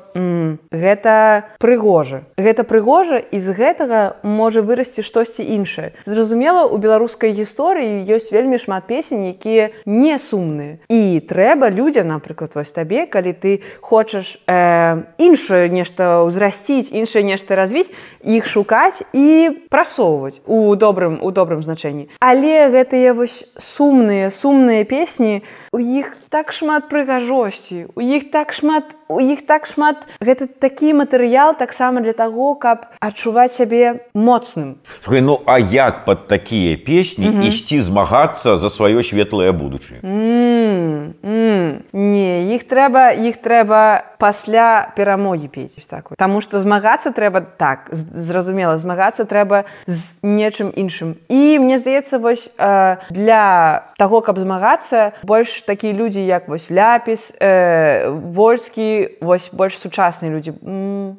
гэта 0.72 1.52
прыгожа. 1.60 2.24
Гэта 2.40 2.64
прыгожа 2.64 3.20
і 3.20 3.40
з 3.44 3.52
гэтага 3.52 4.24
можа 4.24 4.64
вырасці 4.64 5.04
штосьці 5.04 5.44
іншае. 5.44 5.92
Зразумела 6.08 6.64
у 6.64 6.80
беларускай 6.80 7.36
гісторыі 7.36 8.08
ёсць 8.08 8.32
вельмі 8.32 8.56
шмат 8.58 8.88
песень 8.88 9.36
якія 9.36 9.76
не 9.86 10.16
сумныя. 10.16 10.80
І 10.88 11.20
трэба 11.20 11.68
людзям 11.68 12.08
напрыклад 12.16 12.56
вось 12.56 12.72
табе 12.72 13.06
калі 13.12 13.36
ты 13.36 13.60
хочаш 13.82 14.37
э, 14.46 15.04
іншае 15.18 15.70
нешта 15.72 16.28
ўзрасціць 16.28 16.92
іншае 16.92 17.24
нешта 17.24 17.56
развіць 17.56 17.88
іх 18.26 18.44
шукаць 18.44 19.02
і 19.14 19.64
прасоўваць 19.72 20.44
у 20.46 20.76
добрым 20.76 21.18
у 21.22 21.32
добрым 21.32 21.64
значэнні 21.64 22.12
але 22.20 22.68
гэтыя 22.74 23.16
вось 23.16 23.48
сумныя 23.56 24.30
сумныя 24.30 24.84
песні 24.84 25.42
у 25.72 25.80
іх 25.80 26.18
так 26.28 26.52
шмат 26.52 26.92
прыгажосці 26.92 27.88
у 27.96 28.02
іх 28.04 28.28
так 28.36 28.52
шмат 28.52 28.97
у 29.08 29.20
іх 29.20 29.46
так 29.46 29.68
шмат. 29.68 30.08
Гэта 30.20 30.48
такі 30.48 30.94
матэрыял 30.94 31.56
таксама 31.58 32.02
для 32.02 32.14
таго 32.14 32.56
каб 32.56 32.88
адчуваць 33.00 33.56
сябе 33.56 34.08
моцным. 34.14 34.78
Слухай, 35.04 35.22
ну 35.22 35.42
а 35.46 35.60
як 35.60 36.06
под 36.06 36.28
такія 36.28 36.78
песні 36.78 37.28
mm 37.28 37.34
-hmm. 37.34 37.48
ісці 37.48 37.80
змагацца 37.82 38.58
за 38.58 38.68
сваё 38.68 39.04
светлае 39.04 39.52
будучае? 39.52 40.00
Mm 40.04 41.14
-hmm. 41.24 41.80
не 41.94 42.56
іх 42.56 42.68
трэба 42.68 43.12
іх 43.12 43.38
трэба 43.38 44.02
пасля 44.18 44.88
перамогі 44.96 45.48
пець 45.48 45.88
так 45.90 46.12
Таму 46.18 46.42
што 46.42 46.60
змагацца 46.60 47.12
трэба 47.12 47.42
так 47.58 47.90
зразумела 48.16 48.78
змагацца 48.78 49.26
трэба 49.26 49.64
з 49.88 50.14
нечым 50.24 50.74
іншым. 50.76 51.16
І 51.30 51.60
мне 51.60 51.78
здаецца 51.78 52.18
вось 52.18 52.52
э, 52.58 52.98
для 53.10 53.82
таго 53.98 54.22
каб 54.22 54.40
змагацца 54.40 55.12
больш 55.24 55.62
такія 55.62 55.94
людзі 55.94 56.26
як 56.26 56.48
вось 56.48 56.72
ляпіс 56.72 57.34
э, 57.40 58.10
вольскі 58.10 58.97
вось 59.22 59.50
больш 59.54 59.78
сучасныя 59.78 60.34
людзі. 60.34 60.54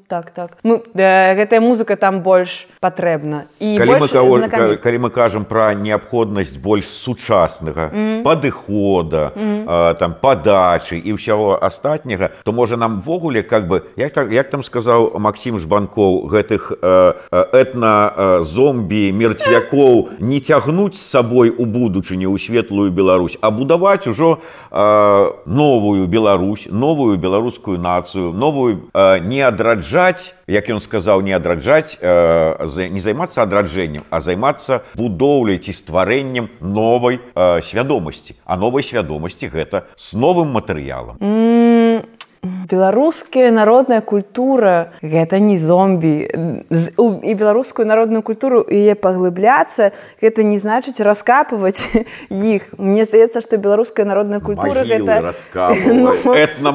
Так 0.08 0.30
так. 0.30 0.58
Ну 0.62 0.82
э, 0.94 1.34
гэтая 1.34 1.60
музыка 1.60 1.96
там 1.96 2.20
больш 2.20 2.68
патрэбна. 2.80 3.48
І 3.58 3.78
калі 3.78 4.04
мы, 4.04 4.08
кого, 4.08 4.76
калі 4.82 4.98
мы 4.98 5.10
кажам 5.10 5.44
пра 5.44 5.74
неабходнасць 5.74 6.56
больш 6.56 6.86
сучаснага 6.86 7.90
mm 7.94 8.22
падыхода 8.22 9.32
mm 9.36 9.64
э, 9.64 9.94
там 9.98 10.14
падачы 10.20 10.98
і 10.98 11.14
ўсяго 11.14 11.56
астатняга 11.62 12.30
то 12.44 12.52
можа 12.52 12.76
нам 12.76 12.88
намвогуле 12.88 13.42
как 13.42 13.68
бы 13.68 13.82
як, 13.96 14.16
як 14.32 14.50
там 14.50 14.62
сказаў 14.62 15.18
Макссім 15.18 15.58
жбанкоў 15.60 16.28
гэтых 16.28 16.72
э, 16.80 17.14
этна 17.52 18.12
э, 18.16 18.42
зомбі 18.42 19.12
мерцвякоў 19.12 20.18
не 20.20 20.40
цягнуць 20.40 20.96
з 20.96 21.04
сабой 21.04 21.50
у 21.50 21.66
будучыню 21.66 22.32
ў 22.32 22.38
светлую 22.40 22.90
Беларусь 22.90 23.36
а 23.40 23.50
будаваць 23.50 24.08
ужо 24.08 24.40
э, 24.70 25.30
новую 25.46 26.06
Беларусь 26.06 26.66
новую 26.70 27.18
беларускую 27.18 27.67
нацыю 27.76 28.32
новую 28.32 28.88
э, 28.94 29.20
не 29.20 29.44
адраджаць 29.44 30.32
як 30.48 30.64
ён 30.72 30.80
сказаў 30.80 31.20
не 31.20 31.36
адраджаць 31.36 32.00
э, 32.00 32.88
не 32.88 32.98
займацца 32.98 33.44
адраджэннем 33.44 34.08
а 34.08 34.20
займацца 34.24 34.80
будоўляй 34.96 35.60
ці 35.60 35.76
стварэннем 35.76 36.48
новай 36.64 37.20
э, 37.20 37.60
свядомасці. 37.60 38.40
А 38.48 38.56
новай 38.56 38.80
свядомасці 38.80 39.52
гэта 39.52 39.84
з 39.96 40.16
новым 40.16 40.56
матэрыялам. 40.56 41.20
Mm 41.20 41.97
беларуская 42.42 43.50
народная 43.50 44.00
культура 44.00 44.92
гэта 45.02 45.38
не 45.38 45.58
зомбі. 45.58 46.28
І 46.70 47.34
беларускую 47.34 47.86
народную 47.86 48.22
культуру 48.22 48.62
яе 48.62 48.94
паглыбляцца 48.94 49.92
гэта 50.22 50.42
не 50.42 50.58
значыць 50.58 51.00
раскапываць 51.00 51.88
іх. 52.30 52.62
Мне 52.78 53.04
здаецца 53.04 53.40
што 53.40 53.56
беларуская 53.56 54.06
народная 54.06 54.40
культура 54.40 54.84
гэта 54.84 55.32
ну, 55.86 56.14
на 56.60 56.72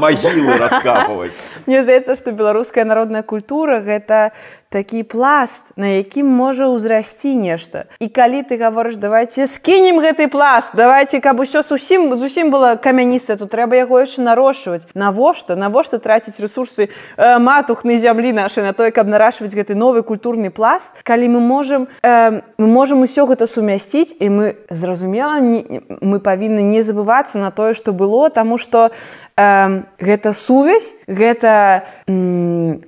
раскапывать 0.58 1.32
мне 1.66 1.84
здаецца 1.84 2.16
што 2.16 2.32
беларуская 2.32 2.86
народная 2.86 3.24
культура 3.24 3.80
гэта 3.80 4.32
такі 4.74 5.04
пласт 5.04 5.62
на 5.78 6.02
якім 6.02 6.26
можа 6.26 6.66
ўзрасці 6.66 7.38
нешта. 7.38 7.86
І 8.02 8.10
калі 8.10 8.42
ты 8.42 8.58
гаворыш 8.58 8.98
давайте 8.98 9.46
скінем 9.46 10.02
гэты 10.02 10.26
пласт 10.26 10.74
давайте 10.74 11.22
каб 11.22 11.38
усё 11.38 11.62
зусім 11.62 12.10
зусім 12.18 12.50
было 12.50 12.74
камяніста 12.82 13.38
то 13.38 13.46
трэба 13.46 13.86
яго 13.86 14.02
яшчэ 14.02 14.26
нарошчваць 14.26 14.90
навошта? 14.98 15.54
Навошта 15.54 16.02
траціць 16.02 16.42
ресурсы 16.42 16.90
э, 16.90 17.38
матухны 17.38 18.02
зямлі 18.02 18.34
нашы 18.34 18.66
на 18.66 18.74
тое 18.74 18.90
каб 18.90 19.06
нарашваць 19.06 19.54
гэты 19.54 19.78
новы 19.78 20.02
культурны 20.02 20.50
пласт? 20.50 20.90
Калі 21.06 21.38
мы 21.38 21.40
можем 21.40 21.86
э, 22.02 22.42
мы 22.58 22.66
можем 22.68 23.06
усё 23.06 23.30
гэта 23.30 23.46
сумясціць 23.46 24.18
і 24.18 24.30
мы 24.34 24.46
зразумела 24.74 25.38
не, 25.38 25.86
мы 26.02 26.18
павінны 26.18 26.66
не 26.66 26.82
забывацца 26.82 27.38
на 27.38 27.54
тое 27.54 27.78
што 27.78 27.94
было 27.94 28.34
таму 28.34 28.58
што 28.58 28.90
э, 29.38 29.82
гэта 30.02 30.34
сувязь 30.34 30.98
гэта 31.06 31.86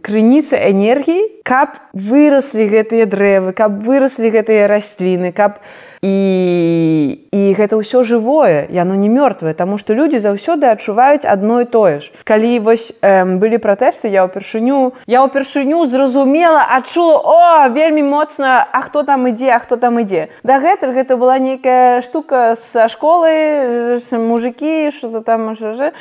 крыніца 0.01 0.58
энергіі 0.58 1.46
каб 1.46 1.75
выраслі 1.94 2.67
гэтыя 2.67 3.05
дрэвы 3.05 3.53
каб 3.53 3.82
выраслі 3.84 4.29
гэтыя 4.29 4.67
расліны 4.67 5.32
каб 5.32 5.60
і 6.05 7.25
і 7.32 7.41
гэта 7.58 7.79
ўсё 7.82 8.03
жывое 8.05 8.70
яно 8.70 8.94
не 8.94 9.10
мёртвае 9.10 9.58
таму 9.58 9.77
што 9.82 9.98
людзі 9.98 10.22
заўсёды 10.22 10.70
адчуваюць 10.70 11.25
адно 11.25 11.62
і 11.62 11.65
тое 11.65 12.00
ж. 12.00 12.12
Калі 12.24 12.60
вось 12.60 12.94
э, 13.01 13.25
былі 13.25 13.58
пратэсты 13.58 14.08
я 14.13 14.27
ўпершыню 14.29 14.94
я 15.10 15.25
ўпершыню 15.25 15.82
зразумела 15.89 16.62
адчула 16.77 17.17
о 17.25 17.39
вельмі 17.74 18.03
моцна 18.05 18.67
а 18.72 18.82
хто 18.86 19.03
там 19.03 19.25
ідзе 19.27 19.50
а 19.55 19.60
хто 19.60 19.77
там 19.82 19.98
ідзе 20.00 20.29
дагэтуль 20.44 20.94
гэта 20.94 21.17
была 21.17 21.39
нейкая 21.39 22.01
штука 22.05 22.55
са 22.55 22.86
школы 22.88 24.00
мужикі 24.13 24.91
что-то 24.91 25.22
там 25.22 25.55
жа 25.55 25.91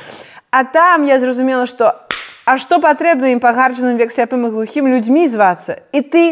а 0.51 0.65
там 0.65 1.03
я 1.03 1.19
зразумела 1.19 1.67
што 1.67 2.04
А 2.45 2.59
што 2.61 2.77
патрэбна 2.81 3.33
ім 3.33 3.41
пагарджаным 3.41 3.97
век 3.97 4.13
сляпым 4.13 4.45
і 4.47 4.53
глухім 4.53 4.89
людзьмі 4.93 5.25
звацца? 5.29 5.81
І 5.97 6.01
ты 6.05 6.25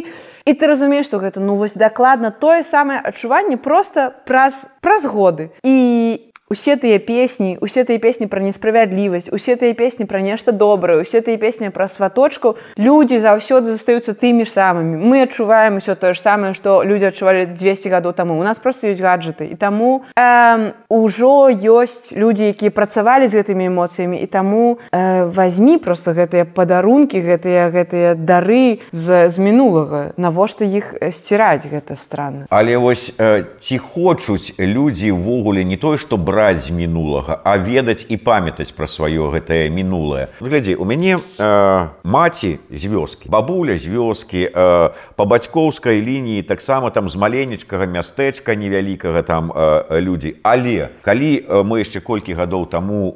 і 0.45 0.53
ты 0.53 0.67
разумееш 0.67 1.07
што 1.09 1.23
гэта 1.23 1.41
ну 1.41 1.57
вось 1.57 1.73
дакладна 1.73 2.31
тое 2.31 2.61
самае 2.67 3.01
адчуванне 3.01 3.57
просто 3.57 4.13
праз 4.27 4.69
праз 4.85 5.09
годы. 5.09 5.53
І 5.65 6.32
усе 6.53 6.77
тыя 6.77 7.01
песні 7.01 7.57
усе 7.65 7.89
тыя 7.89 7.97
песні 7.97 8.29
пра 8.29 8.45
несправядлівасць 8.45 9.33
усе 9.33 9.57
тыя 9.57 9.73
песні 9.73 10.05
пра 10.05 10.21
нешта 10.21 10.53
добрае 10.53 11.01
усе 11.01 11.25
тыя 11.25 11.41
песні 11.41 11.73
пра 11.73 11.89
сваточку 11.89 12.57
людзі 12.77 13.25
заўсёды 13.25 13.73
застаюцца 13.73 14.13
тымі 14.13 14.45
ж 14.45 14.53
самымі. 14.53 15.01
Мы 15.01 15.25
адчуваем 15.25 15.81
усё 15.81 15.97
тое 15.97 16.13
ж 16.13 16.21
самае 16.21 16.53
што 16.53 16.83
людзі 16.85 17.09
адчувалі 17.09 17.47
200 17.57 17.89
гадоў 17.89 18.13
таму. 18.13 18.37
У 18.39 18.45
нас 18.45 18.59
просто 18.59 18.93
ёсць 18.93 19.01
гаджеты 19.01 19.49
і 19.49 19.57
таму 19.57 20.05
э, 20.13 20.73
ўжо 20.93 21.49
ёсць 21.49 22.13
людзі 22.13 22.53
якія 22.53 22.71
працавалі 22.71 23.33
з 23.33 23.41
гэтымі 23.41 23.73
эмоцыямі 23.73 24.21
і 24.21 24.27
таму 24.27 24.79
э, 24.93 25.25
возьми 25.25 25.79
просто 25.79 26.13
гэтыя 26.13 26.45
падарункі 26.45 27.17
гэтыя 27.17 27.73
гэтыя 27.73 28.15
дары 28.15 28.85
з, 28.93 29.31
з 29.31 29.37
мінулага. 29.39 30.13
Навошта 30.21 30.69
іх 30.69 31.01
сціраць 31.01 31.65
гэта 31.65 31.97
странно 31.97 32.45
але 32.51 32.77
вось 32.77 33.15
э, 33.17 33.45
ці 33.61 33.79
хочуць 33.79 34.55
людзі 34.59 35.17
ўвогуле 35.17 35.65
не 35.65 35.81
тое 35.81 35.97
што 35.97 36.21
браць 36.21 36.42
браць 36.43 36.67
з 36.67 36.71
мінулага 36.75 37.39
а 37.45 37.55
ведаць 37.57 38.07
і 38.11 38.17
памятаць 38.19 38.75
пра 38.75 38.91
сваё 38.91 39.31
гэтае 39.31 39.71
мінулае. 39.71 40.27
Ну, 40.41 40.51
глядзі 40.51 40.75
у 40.75 40.85
мяне 40.85 41.15
э, 41.15 41.89
маці 42.03 42.59
з 42.67 42.83
вёскі 42.91 43.31
бабуля 43.31 43.79
з 43.79 43.87
вёскі 43.87 44.51
э, 44.51 44.91
по 45.15 45.25
бацькоўскай 45.27 46.03
лініі 46.03 46.43
таксама 46.43 46.91
там 46.91 47.07
з 47.07 47.15
маленечкага 47.15 47.87
мястэчка 47.87 48.59
невялікага 48.59 49.23
там 49.23 49.53
э, 49.55 50.01
людзі. 50.03 50.35
Але 50.43 50.91
калі 51.07 51.47
э, 51.47 51.63
мы 51.63 51.87
яшчэ 51.87 52.03
колькі 52.03 52.35
гадоў 52.35 52.67
таму 52.67 53.15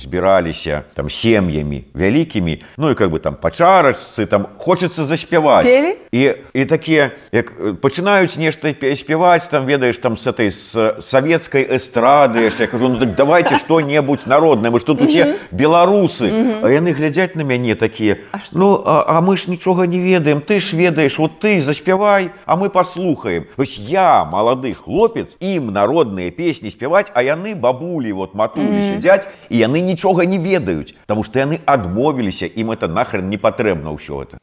збіраліся 0.00 0.88
там 0.94 1.10
сем'ямі 1.10 1.84
вялікімі 1.92 2.62
ну 2.80 2.90
і 2.90 2.94
как 2.94 3.12
бы 3.12 3.20
там 3.20 3.36
па 3.36 3.52
чарачцы 3.52 4.24
там 4.24 4.48
хочацца 4.56 5.04
заспяваць. 5.04 5.68
Пелі? 5.68 6.00
і 6.14 6.32
і 6.54 6.64
такія 6.64 7.10
як 7.32 7.52
пачынаюць 7.82 8.38
нешта 8.38 8.72
спяваць 8.72 9.48
там 9.48 9.66
ведаеш 9.66 9.98
там 9.98 10.16
с 10.16 10.26
этой 10.26 10.50
з 10.50 10.96
савецкай 11.00 11.66
эстрады 11.76 12.53
я 12.60 12.66
кажу 12.66 12.88
ну 12.88 12.98
так 12.98 13.14
давайте 13.14 13.56
что-небудзь 13.56 14.26
народное 14.26 14.70
мы 14.70 14.80
что 14.80 14.94
тут 14.94 15.08
усе 15.08 15.36
беларусы 15.50 16.30
а 16.62 16.68
яны 16.68 16.92
глядзяць 16.92 17.34
на 17.34 17.42
мяне 17.42 17.74
такія 17.74 18.16
ну 18.52 18.82
а, 18.84 19.20
мы 19.20 19.36
ж 19.36 19.50
нічога 19.50 19.86
не 19.86 19.98
ведаем 19.98 20.40
ты 20.40 20.60
ж 20.60 20.72
ведаеш 20.76 21.18
вот 21.18 21.38
ты 21.38 21.60
заспявай 21.60 22.30
а 22.46 22.56
мы 22.56 22.70
послухаем 22.70 23.46
ось 23.56 23.76
я 23.78 24.24
малады 24.24 24.74
хлопец 24.74 25.36
ім 25.40 25.72
народныя 25.72 26.30
песні 26.30 26.70
спяваць 26.70 27.10
а 27.14 27.22
яны 27.22 27.54
бабулі 27.54 28.12
вот 28.12 28.34
матулі 28.34 28.82
сядзяць 28.82 29.28
і 29.48 29.58
яны 29.58 29.80
нічога 29.80 30.24
не 30.24 30.38
ведаюць 30.38 30.94
тому 31.06 31.24
что 31.24 31.38
яны 31.38 31.60
адмовіліся 31.64 32.46
ім 32.46 32.70
это 32.70 32.88
нахрен 32.88 33.28
не 33.28 33.38
патрэбна 33.38 33.90
ўсё 33.94 34.22
это 34.22 34.38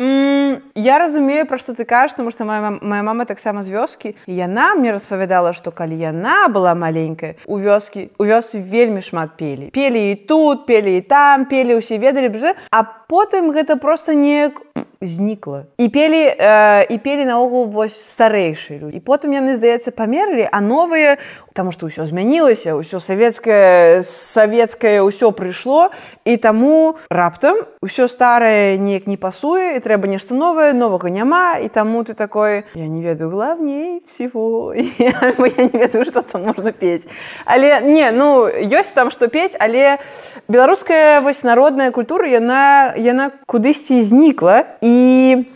я 0.75 0.99
разумею 0.99 1.45
пра 1.45 1.57
што 1.57 1.73
ты 1.75 1.85
кажаш 1.85 2.15
тому 2.15 2.31
что 2.31 2.45
моя 2.45 2.79
моя 2.81 3.03
мама 3.03 3.25
таксама 3.25 3.63
з 3.63 3.69
вёскі 3.69 4.15
яна 4.27 4.75
мне 4.75 4.91
распавядала 4.91 5.53
што 5.53 5.71
калі 5.71 5.97
яна 5.99 6.47
была 6.47 6.75
маленькая 6.75 7.35
у 7.45 7.59
вёскі 7.59 7.90
вёскі 7.91 8.09
у 8.17 8.25
вёсы 8.25 8.61
вельмі 8.61 9.01
шмат 9.01 9.37
пелі. 9.37 9.69
Пелі 9.71 10.11
і 10.11 10.15
тут 10.15 10.65
пелі 10.65 10.97
і 10.97 11.01
там 11.01 11.45
пелі 11.45 11.75
ўсе 11.75 11.97
ведалі 11.97 12.29
б 12.29 12.55
а 12.71 12.83
потым 13.11 13.51
гэта 13.51 13.75
просто 13.75 14.15
неяк 14.15 14.63
знікла. 15.01 15.65
І 15.77 15.89
пелі 15.89 16.23
э, 16.31 16.85
і 16.87 16.97
пелі 16.97 17.25
наогул 17.25 17.67
вось 17.67 17.97
старэйшыя 17.97 18.79
людзі. 18.79 18.97
І 18.97 19.03
потым 19.03 19.35
яны 19.35 19.57
здаецца 19.59 19.91
памерлі 19.91 20.47
а 20.47 20.61
новыя 20.61 21.17
Таму 21.51 21.75
што 21.75 21.91
ўсё 21.91 22.07
змянілася 22.07 22.79
ўсё 22.79 23.03
савецкае 23.03 24.07
савецкае 24.07 25.03
ўсё 25.03 25.35
прыйшло 25.35 25.91
і 26.23 26.39
таму 26.39 26.95
раптам 27.11 27.67
усё 27.83 28.07
старае 28.07 28.79
неяк 28.79 29.03
не 29.03 29.19
пасуе 29.19 29.75
і 29.75 29.83
трэба 29.83 30.07
нешта 30.07 30.31
новае 30.31 30.71
новага 30.71 31.11
няма 31.11 31.59
і 31.59 31.67
таму 31.67 32.07
ты 32.07 32.15
такой 32.15 32.63
я 32.71 32.87
не 32.87 33.03
ведаю 33.03 33.35
главней 33.35 33.99
всего 34.07 34.71
я 34.79 35.35
не 35.35 35.75
ведаю 35.75 36.07
што 36.07 36.23
там 36.23 36.47
можна 36.47 36.71
пець 36.71 37.03
але 37.43 37.83
не 37.83 38.07
ну 38.15 38.47
ёсць 38.47 38.95
там 38.95 39.11
што 39.11 39.27
пець 39.27 39.51
але 39.59 39.99
беларуская 40.47 41.19
вось 41.19 41.43
народная 41.43 41.91
культура 41.91 42.31
яна 42.31 42.95
яна 43.01 43.31
кудысьці 43.45 44.01
знікла 44.05 44.77
і 44.81 45.49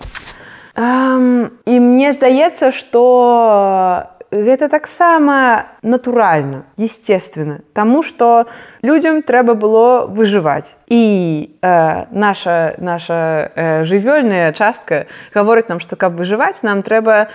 эм, 0.75 1.53
і 1.65 1.73
мне 1.79 2.11
здаецца 2.11 2.73
што 2.73 4.11
гэта 4.31 4.67
таксама 4.69 5.65
натуральна 5.81 6.65
естественно 6.77 7.61
тому 7.73 8.03
что 8.03 8.47
людям 8.81 9.21
трэба 9.21 9.53
было 9.53 10.05
выжываць. 10.07 10.75
І 10.87 11.49
э, 11.61 12.05
наша 12.11 12.75
наша 12.77 13.51
э, 13.55 13.83
жывёльная 13.83 14.53
частка 14.53 15.07
гаворыць 15.33 15.69
нам 15.69 15.79
что 15.79 15.95
каб 15.95 16.15
выжываць 16.17 16.63
нам 16.63 16.83
трэба 16.83 17.27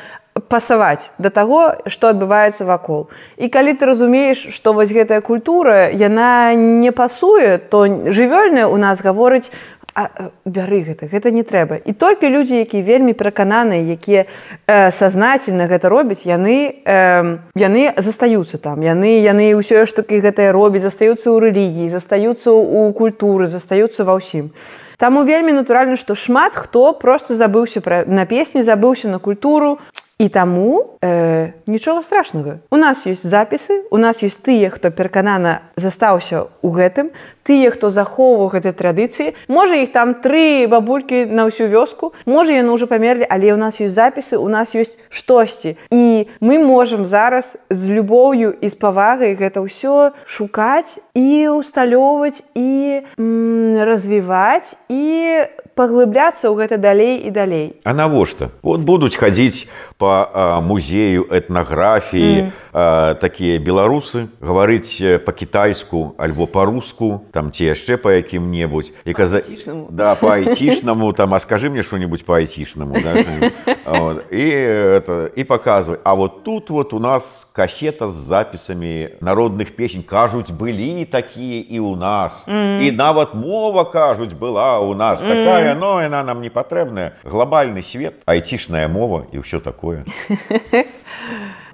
пасаваць 0.48 1.12
да 1.18 1.30
таго 1.30 1.74
што 1.86 2.08
адбываецца 2.08 2.64
вакол. 2.64 3.10
І 3.36 3.48
калі 3.48 3.74
ты 3.74 3.86
разумееш 3.86 4.48
што 4.54 4.72
вось 4.72 4.92
гэтая 4.92 5.20
культура 5.20 5.90
яна 5.90 6.54
не 6.54 6.92
пасуе 6.92 7.58
то 7.58 7.86
жывёльная 7.86 8.66
у 8.66 8.76
нас 8.76 9.02
гаворыць 9.02 9.50
бяры 10.44 10.80
гэта 10.86 11.08
гэта 11.10 11.30
не 11.30 11.42
трэба. 11.42 11.76
І 11.84 11.92
толькі 11.92 12.30
людзі 12.30 12.62
якія 12.62 12.82
вельмі 12.82 13.12
перакананыя 13.12 13.82
якія 13.82 14.24
э, 14.66 14.90
сазнательна 14.90 15.66
гэта 15.66 15.88
робяць 15.88 16.24
яны 16.24 16.80
э, 16.84 17.38
яны 17.54 17.82
застаюцца 17.96 18.58
там. 18.58 18.80
Яны 18.80 19.20
яны 19.20 19.52
ўсё 19.58 19.84
ж 19.84 19.90
такі 19.92 20.22
гэтае 20.24 20.52
робяць 20.52 20.84
застаюцца 20.86 21.28
ў 21.30 21.50
рэлігіі 21.50 21.92
застаюцца 21.92 22.50
ў 22.54 22.92
культуры 22.94 23.46
застаюцца 23.50 24.04
ва 24.04 24.16
ўсім. 24.16 24.54
Таму 25.00 25.24
вельмі 25.24 25.56
натуральна 25.56 25.96
што 25.96 26.14
шмат 26.14 26.54
хто 26.54 26.92
просто 26.92 27.34
забыўся 27.34 27.80
пра 27.80 28.04
на 28.06 28.28
песні 28.28 28.62
забыўся 28.62 29.08
на 29.08 29.18
культуру. 29.18 29.78
І 30.20 30.28
таму 30.28 30.98
э, 31.00 31.52
нічога 31.66 32.02
страшнага. 32.02 32.60
У 32.68 32.76
нас 32.76 33.08
ёсць 33.08 33.24
запісы, 33.24 33.88
у 33.88 33.96
нас 33.96 34.20
ёсць 34.20 34.36
тыя, 34.36 34.68
хто 34.68 34.92
пераканана 34.92 35.64
застаўся 35.80 36.44
ў 36.60 36.68
гэтым, 36.76 37.08
тыя, 37.42 37.70
хто 37.70 37.90
захоўваў 37.90 38.52
гэтай 38.54 38.72
традыцыі. 38.72 39.34
Можа 39.48 39.80
іх 39.80 39.92
там 39.92 40.14
тры 40.20 40.66
бабулькі 40.70 41.26
на 41.26 41.48
ўсю 41.48 41.66
вёску. 41.70 42.12
Можа 42.26 42.54
яны 42.56 42.74
ўжо 42.74 42.86
памерлі, 42.86 43.26
але 43.28 43.52
ў 43.54 43.58
нас 43.58 43.80
ёсць 43.80 43.96
запісы, 43.96 44.36
у 44.36 44.48
нас 44.48 44.74
ёсць 44.76 44.98
штосьці. 45.08 45.76
І 45.90 46.28
мы 46.40 46.60
можам 46.60 47.06
зараз 47.06 47.56
з 47.70 47.82
любоўю 47.90 48.52
і 48.52 48.66
з 48.68 48.74
павагай 48.76 49.34
гэта 49.34 49.64
ўсё 49.64 50.12
шукаць 50.26 51.00
і 51.14 51.48
усталёўваць 51.54 52.44
і 52.54 53.02
развіваць 53.84 54.76
і 54.88 55.02
паглыбляцца 55.74 56.52
ў 56.52 56.54
гэта 56.60 56.76
далей 56.76 57.24
і 57.24 57.30
далей. 57.30 57.80
А 57.84 57.94
навошта? 57.94 58.50
Вот 58.62 58.84
будуць 58.84 59.16
хадзіць 59.16 59.70
по 59.96 60.60
музею 60.60 61.24
этнаграфіі 61.30 62.52
mm. 62.72 63.14
такія 63.20 63.56
беларусы 63.60 64.28
гаварыць 64.40 65.00
по-кітайску 65.24 66.14
альбо 66.18 66.46
по-руску 66.46 67.24
там 67.32 67.50
ці 67.50 67.64
яшчэ 67.64 67.96
по 67.96 68.10
якім-небудзь 68.10 68.92
і 69.04 69.12
каза 69.12 69.42
да 69.90 70.14
по 70.14 70.28
айцішнаму 70.30 71.12
там 71.12 71.34
а 71.34 71.40
скажи 71.40 71.70
мне 71.70 71.82
что-нибудь 71.82 72.24
по 72.24 72.34
айцішнаму 72.34 72.96
да? 73.00 73.14
і 74.30 74.44
это 75.00 75.30
і 75.36 75.44
показывай. 75.44 75.98
А 76.04 76.14
вот 76.14 76.44
тут 76.44 76.70
вот 76.70 76.92
у 76.92 77.00
нас 77.00 77.46
кассета 77.52 78.08
з 78.08 78.14
запісамі 78.14 79.08
народных 79.20 79.70
песень 79.76 80.02
кажуць 80.02 80.50
былі 80.50 81.04
такія 81.04 81.64
і 81.68 81.80
у 81.80 81.96
нас. 81.96 82.48
Mm. 82.48 82.82
і 82.82 82.92
нават 82.92 83.34
мова 83.34 83.84
кажуць 83.84 84.32
была 84.32 84.78
у 84.78 84.94
нас. 84.94 85.22
Mm. 85.22 85.28
такая 85.28 85.74
но 85.74 86.02
яна 86.02 86.22
нам 86.22 86.40
не 86.40 86.50
патрэбная 86.50 87.12
глобальны 87.24 87.82
свет 87.82 88.14
айцішная 88.26 88.88
мова 88.88 89.26
і 89.32 89.38
ўсё 89.38 89.60
такое 89.60 89.80
такое 89.80 90.04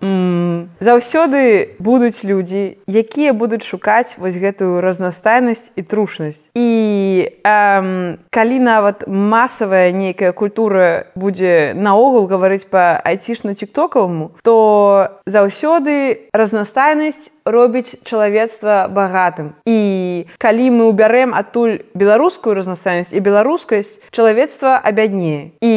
заўсёды 0.00 1.76
будуць 1.78 2.24
людзі 2.24 2.78
якія 2.86 3.32
будуць 3.32 3.64
шукаць 3.64 4.16
вось 4.18 4.36
гэтую 4.36 4.80
разнастайнасць 4.80 5.72
і 5.76 5.82
трушнасць. 5.82 6.42
І 6.54 7.30
эм, 7.44 8.18
калі 8.30 8.58
нават 8.60 9.04
масавая 9.06 9.92
нейкая 9.92 10.32
культура 10.32 11.06
будзе 11.14 11.72
наогул 11.74 12.26
гаварыць 12.26 12.66
па 12.68 13.00
айцішна 13.04 13.54
тиктокаваму 13.54 14.32
то 14.42 15.20
заўсёды 15.26 16.28
разнастайнасць 16.32 17.30
робіць 17.46 17.96
чалавецтва 18.02 18.90
багатым. 18.90 19.54
І 19.64 20.26
калі 20.42 20.66
мы 20.74 20.90
ўбярэм 20.90 21.30
адтуль 21.30 21.86
беларускую 21.94 22.58
разнастайнасць 22.58 23.14
і 23.14 23.22
беларускасць 23.22 24.02
чалавецтва 24.10 24.82
абяднее. 24.82 25.54
І 25.62 25.74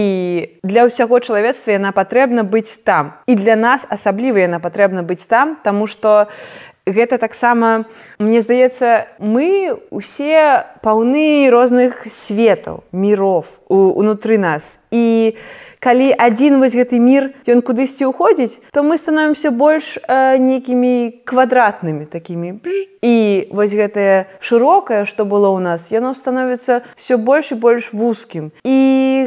для 0.66 0.90
ўсяго 0.90 1.22
чалавецтва 1.22 1.78
яна 1.78 1.94
патрэбна 1.94 2.42
быць 2.42 2.82
там. 2.82 3.14
І 3.30 3.38
для 3.38 3.56
нас 3.56 3.86
асабліва 3.86 4.42
яна 4.42 4.60
патрэбна 4.60 5.06
быць 5.06 5.30
там 5.30 5.56
тому 5.64 5.86
что 5.86 6.28
гэта 6.90 7.22
таксама 7.22 7.86
мне 8.18 8.42
здаецца 8.42 9.06
мы 9.22 9.78
усе 9.94 10.66
паўны 10.82 11.54
розных 11.54 12.10
светаў 12.10 12.84
міров 12.92 13.62
унутры 13.70 14.42
нас. 14.42 14.82
І 14.90 15.38
у 15.38 15.69
калі 15.80 16.12
адзін 16.20 16.60
вось 16.60 16.76
гэты 16.76 17.00
мір 17.00 17.32
ён 17.48 17.64
кудысьці 17.64 18.12
ўходзіць 18.12 18.60
то 18.76 18.84
мы 18.84 19.00
становімся 19.00 19.52
больш 19.52 19.98
э, 19.98 20.38
нейкімі 20.38 21.24
квадратнымі 21.24 22.06
такімі. 22.06 22.60
І 23.00 23.48
вось 23.56 23.72
гэтае 23.72 24.28
шырокае 24.44 25.08
што 25.08 25.24
было 25.24 25.56
ў 25.56 25.64
нас 25.64 25.88
яно 25.92 26.12
становіцца 26.12 26.84
все 27.00 27.16
больш 27.16 27.56
і 27.56 27.60
больш 27.64 27.94
вузкім. 27.96 28.52
І 28.68 28.78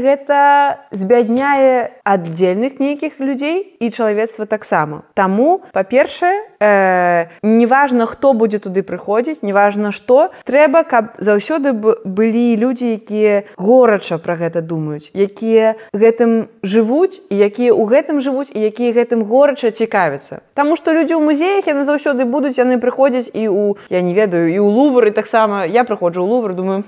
гэта 0.04 0.84
збядняе 0.92 1.96
аддзельных 2.04 2.76
нейкіх 2.78 3.16
людзей 3.18 3.76
і 3.80 3.90
чалавецтва 3.90 4.44
таксама. 4.44 5.08
Таму 5.16 5.64
па-першае 5.72 6.51
э, 6.62 7.27
неважна 7.42 8.07
хто 8.07 8.33
будзе 8.38 8.62
туды 8.62 8.87
прыходзіць 8.87 9.42
неважна 9.42 9.90
што 9.90 10.31
трэба 10.46 10.87
каб 10.87 11.18
заўсёды 11.18 11.75
былі 12.07 12.46
людзі 12.62 12.94
якія 13.03 13.42
горача 13.59 14.22
пра 14.22 14.38
гэта 14.38 14.62
думаюць 14.62 15.11
якія 15.11 15.75
гэтым 15.90 16.46
жывуць 16.62 17.18
якія 17.27 17.75
ў 17.75 17.83
гэтым 17.90 18.22
жывуць 18.22 18.55
і 18.55 18.62
якія 18.70 18.94
гэтым 18.94 19.25
горача 19.27 19.70
цікавяцца. 19.75 20.40
Таму 20.55 20.79
што 20.79 20.94
людзі 20.94 21.18
ў 21.18 21.22
музеях 21.27 21.66
яны 21.66 21.85
заўсёды 21.88 22.29
будуць 22.29 22.59
яны 22.59 22.79
прыходзяць 22.79 23.31
і 23.33 23.48
ў 23.48 23.77
я 23.90 24.01
не 24.01 24.14
ведаю 24.14 24.46
і 24.46 24.59
ў 24.62 24.68
лувары 24.70 25.11
таксама. 25.11 25.64
Я 25.66 25.85
прыходжу 25.85 26.22
ў 26.22 26.29
лувр 26.29 26.55
думаю 26.55 26.85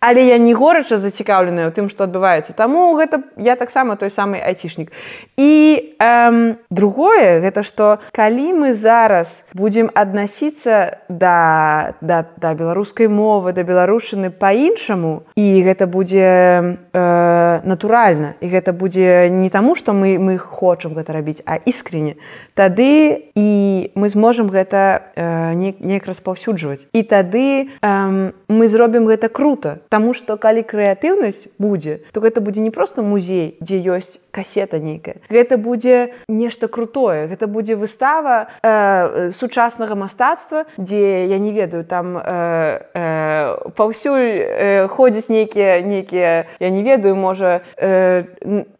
але 0.00 0.26
я 0.26 0.38
не 0.38 0.54
горача 0.54 0.98
зацікаўленая 0.98 1.66
ў 1.66 1.74
тым 1.74 1.90
што 1.90 2.06
адбываецца. 2.06 2.54
Таму 2.54 2.94
гэта 2.94 3.26
я 3.36 3.56
таксама 3.58 3.96
той 3.98 4.14
самы 4.14 4.38
айцішнік. 4.38 4.94
І 5.34 5.96
эм, 5.98 6.58
другое 6.70 7.42
гэта 7.42 7.66
што 7.66 7.98
калі 8.14 8.54
мы 8.54 8.74
зараз 8.74 9.42
будзем 9.54 9.90
аднасіцца 9.94 11.02
да, 11.08 11.94
да, 12.00 12.26
да 12.38 12.54
беларускай 12.54 13.10
мовы 13.10 13.52
да 13.52 13.66
беларушыны 13.66 14.30
па-іншаму 14.30 15.26
і 15.34 15.46
гэта 15.66 15.90
будзе 15.90 16.78
э, 16.94 17.60
натуральна 17.66 18.38
і 18.38 18.46
гэта 18.46 18.70
будзе 18.72 19.26
не 19.30 19.50
таму 19.50 19.74
што 19.74 19.92
мы 19.92 20.18
мы 20.18 20.38
хочам 20.38 20.94
гэта 20.94 21.12
рабіць 21.12 21.42
а 21.42 21.58
іскренне 21.58 22.14
тады 22.54 23.30
і 23.34 23.50
мы 23.94 24.08
зможам 24.08 24.46
гэта 24.46 25.10
э, 25.14 25.54
неяк 25.54 26.06
распаўсюджваць. 26.06 26.86
І 26.94 27.02
тады 27.02 27.66
э, 27.66 28.30
мы 28.48 28.64
зробім 28.68 29.10
гэта 29.10 29.28
круто 29.28 29.78
Таму 29.88 30.14
што 30.14 30.36
калі 30.36 30.62
крэатыўнасць 30.62 31.48
будзе, 31.58 32.00
то 32.12 32.20
гэта 32.20 32.40
будзе 32.40 32.60
не 32.60 32.70
проста 32.70 33.02
музей, 33.02 33.56
дзе 33.60 33.80
ёсць 33.80 34.20
касета 34.30 34.78
нейкая. 34.78 35.18
Гэта 35.30 35.56
будзе 35.56 36.14
нешта 36.28 36.68
крутое. 36.68 37.26
Гэта 37.26 37.46
будзе 37.46 37.74
выстава 37.74 38.48
э, 38.62 39.30
сучаснага 39.32 39.94
мастацтва, 39.94 40.66
дзе 40.76 41.26
я 41.26 41.38
не 41.38 41.52
ведаю 41.52 41.84
там 41.84 42.18
э, 42.18 42.80
э, 42.94 43.70
паўсюль 43.74 44.18
э, 44.18 44.88
ходзяць 44.88 45.28
нейкія 45.28 45.80
нейкія 45.82 46.46
я 46.60 46.70
не 46.70 46.82
ведаю 46.82 47.16
можа 47.16 47.60
э, 47.76 48.24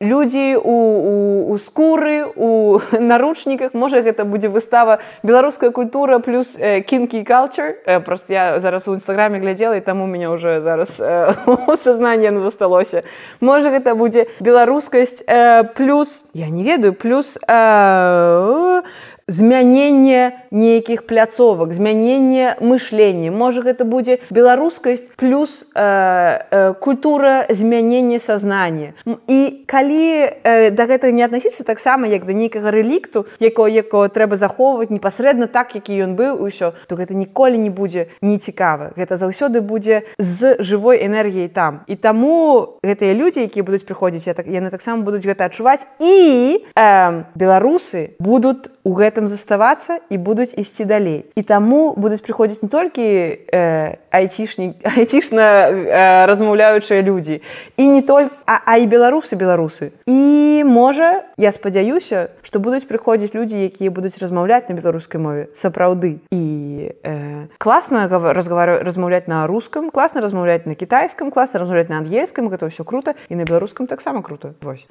людзі 0.01 0.57
у, 0.57 0.73
у, 0.73 1.53
у 1.53 1.59
скуры 1.59 2.25
у 2.37 2.81
наручніках 2.93 3.75
можа 3.75 4.03
гэта 4.03 4.25
будзе 4.25 4.49
выстава 4.49 4.99
беларуская 5.23 5.71
культура 5.71 6.19
плюс 6.19 6.57
э, 6.61 6.81
кінкі 6.81 7.23
калчар 7.23 7.75
э, 7.87 8.01
просто 8.01 8.33
я 8.33 8.61
зараз 8.61 8.89
у 8.89 8.95
нстаграме 8.95 9.39
глядзела 9.39 9.77
і 9.77 9.81
там 9.81 10.01
у 10.01 10.07
меня 10.07 10.31
уже 10.31 10.61
зараз 10.61 10.98
у 11.01 11.77
сазнанне 11.77 12.31
на 12.31 12.41
засталося 12.41 13.05
можа 13.41 13.71
гэта 13.71 13.95
будзе 13.95 14.29
беларускасць 14.41 15.23
э, 15.27 15.65
плюс 15.75 16.25
я 16.35 16.49
не 16.49 16.65
ведаю 16.65 16.95
плюс 16.95 17.39
э, 17.47 18.83
змянение 19.29 20.33
нейкіх 20.51 21.07
пляцовак 21.07 21.73
змянение 21.73 22.57
мышлення 22.61 23.31
можа 23.31 23.61
гэта 23.63 23.85
будзе 23.85 24.19
беларускасць 24.33 25.13
плюс 25.17 25.69
э, 25.77 26.41
э, 26.51 26.75
культура 26.81 27.45
змянення 27.51 28.19
сознания. 28.19 28.95
І 29.29 29.65
калі 29.67 30.33
э, 30.43 30.71
да 30.73 30.89
гэтага 30.89 31.13
не 31.13 31.23
аднасіцца 31.25 31.65
таксама 31.65 32.09
як 32.09 32.25
да 32.25 32.33
нейкага 32.33 32.73
рэлікту 32.73 33.27
якого 33.39 33.69
якого 33.69 34.09
трэба 34.09 34.37
захоўваць 34.37 34.91
непасрэдна 34.91 35.47
так 35.47 35.75
які 35.77 35.93
ён 36.09 36.17
быў 36.17 36.41
усё 36.41 36.73
то 36.89 36.97
гэта 36.97 37.13
ніколі 37.13 37.59
не 37.59 37.71
будзе 37.71 38.09
не 38.23 38.39
цікава 38.39 38.97
гэта 38.97 39.21
заўсёды 39.21 39.61
будзе 39.61 40.09
з 40.19 40.57
жывой 40.59 41.05
энергіяй 41.05 41.49
там. 41.53 41.85
І 41.87 41.97
таму 42.01 42.81
гэтыя 42.81 43.13
людзі 43.13 43.45
якія 43.45 43.63
будуць 43.63 43.85
прыходзіць 43.85 44.27
я 44.27 44.35
так 44.35 44.49
яны 44.49 44.73
таксама 44.73 45.05
будуць 45.05 45.29
гэта 45.29 45.53
адчуваць. 45.53 45.85
І 46.01 46.65
э, 46.73 47.25
беларусы 47.37 48.17
будуць 48.19 48.73
у 48.89 48.97
гэта 48.97 49.18
гэтым 49.19 49.27
заставацца 49.27 49.99
і 50.11 50.17
будуць 50.17 50.55
ісці 50.55 50.87
далей. 50.87 51.27
І 51.35 51.43
таму 51.43 51.95
будуць 51.99 52.23
прыходзіць 52.23 52.63
не 52.63 52.71
толькі 52.71 53.03
э, 53.51 53.99
айцішні 54.11 54.79
айцішна 54.97 55.47
э, 55.75 56.27
размаўляючыя 56.27 57.03
людзі 57.03 57.43
і 57.77 57.89
не 57.89 58.03
только 58.03 58.31
а, 58.47 58.63
а 58.65 58.79
і 58.79 58.87
беларусы 58.87 59.35
беларусы 59.35 59.91
і 60.07 60.63
можа 60.65 61.27
я 61.37 61.51
спадзяюся 61.53 62.31
што 62.43 62.63
будуць 62.63 62.87
прыходзіць 62.87 63.35
людзі 63.35 63.59
якія 63.59 63.91
будуць 63.91 64.19
размаўляць 64.23 64.71
на 64.71 64.79
беларускай 64.79 65.21
мове 65.21 65.49
сапраўды. 65.53 66.23
І 66.31 66.95
э, 67.03 67.51
класна 67.59 68.07
разговар 68.07 68.87
размаўляць 68.87 69.27
на 69.27 69.47
рускам 69.47 69.91
класна 69.91 70.23
размаўляць 70.23 70.67
на 70.67 70.79
кітайскім 70.79 71.35
класна 71.35 71.61
размаўляць 71.61 71.91
на 71.91 71.99
ангельскім 71.99 72.49
гэта 72.49 72.71
ўсё 72.71 72.87
круто 72.87 73.19
і 73.29 73.35
на 73.35 73.45
беларускам 73.45 73.91
таксама 73.91 74.23
круто. 74.23 74.55
Вось. 74.63 74.87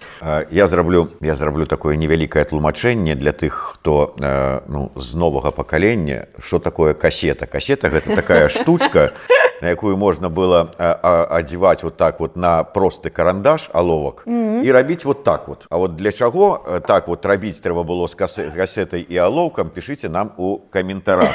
я 0.51 0.67
зраблю 0.67 1.09
я 1.21 1.35
зраблю 1.35 1.65
такое 1.65 1.95
невялікае 1.95 2.43
тлумачэнне 2.43 3.15
для 3.15 3.31
тых 3.31 3.77
хто 3.77 4.16
ну 4.19 4.91
з 4.95 5.15
новага 5.15 5.51
пакалення. 5.51 6.27
Что 6.39 6.59
такое 6.59 6.93
касета? 6.93 7.45
Касета 7.45 7.89
гэта 7.89 8.15
такая 8.15 8.49
штучка 8.53 9.13
на 9.61 9.69
якую 9.69 9.97
можна 9.97 10.29
было 10.29 10.69
адзіваць 10.77 11.83
вот 11.83 11.97
так 11.97 12.19
вот 12.19 12.35
на 12.35 12.63
просты 12.63 13.09
карандаш 13.09 13.69
аловак 13.73 14.23
mm 14.25 14.33
-hmm. 14.33 14.63
і 14.63 14.71
рабіць 14.71 15.05
вот 15.05 15.23
так 15.23 15.47
вот. 15.47 15.67
А 15.69 15.77
вот 15.77 15.95
для 15.95 16.11
чаго 16.11 16.59
так 16.87 17.07
вот 17.07 17.25
рабіць 17.25 17.61
трэба 17.61 17.83
было 17.83 18.07
з 18.07 18.15
касетай 18.55 19.05
і 19.09 19.17
алоўкам 19.17 19.69
пішыце 19.69 20.09
нам 20.09 20.31
у 20.37 20.57
каментарах 20.69 21.33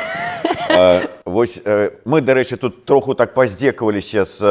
Вось 1.24 1.60
мы 2.04 2.20
дарэчы 2.20 2.56
тут 2.56 2.84
троху 2.84 3.14
так 3.14 3.34
паздзекаваліся 3.34 4.24
з 4.24 4.42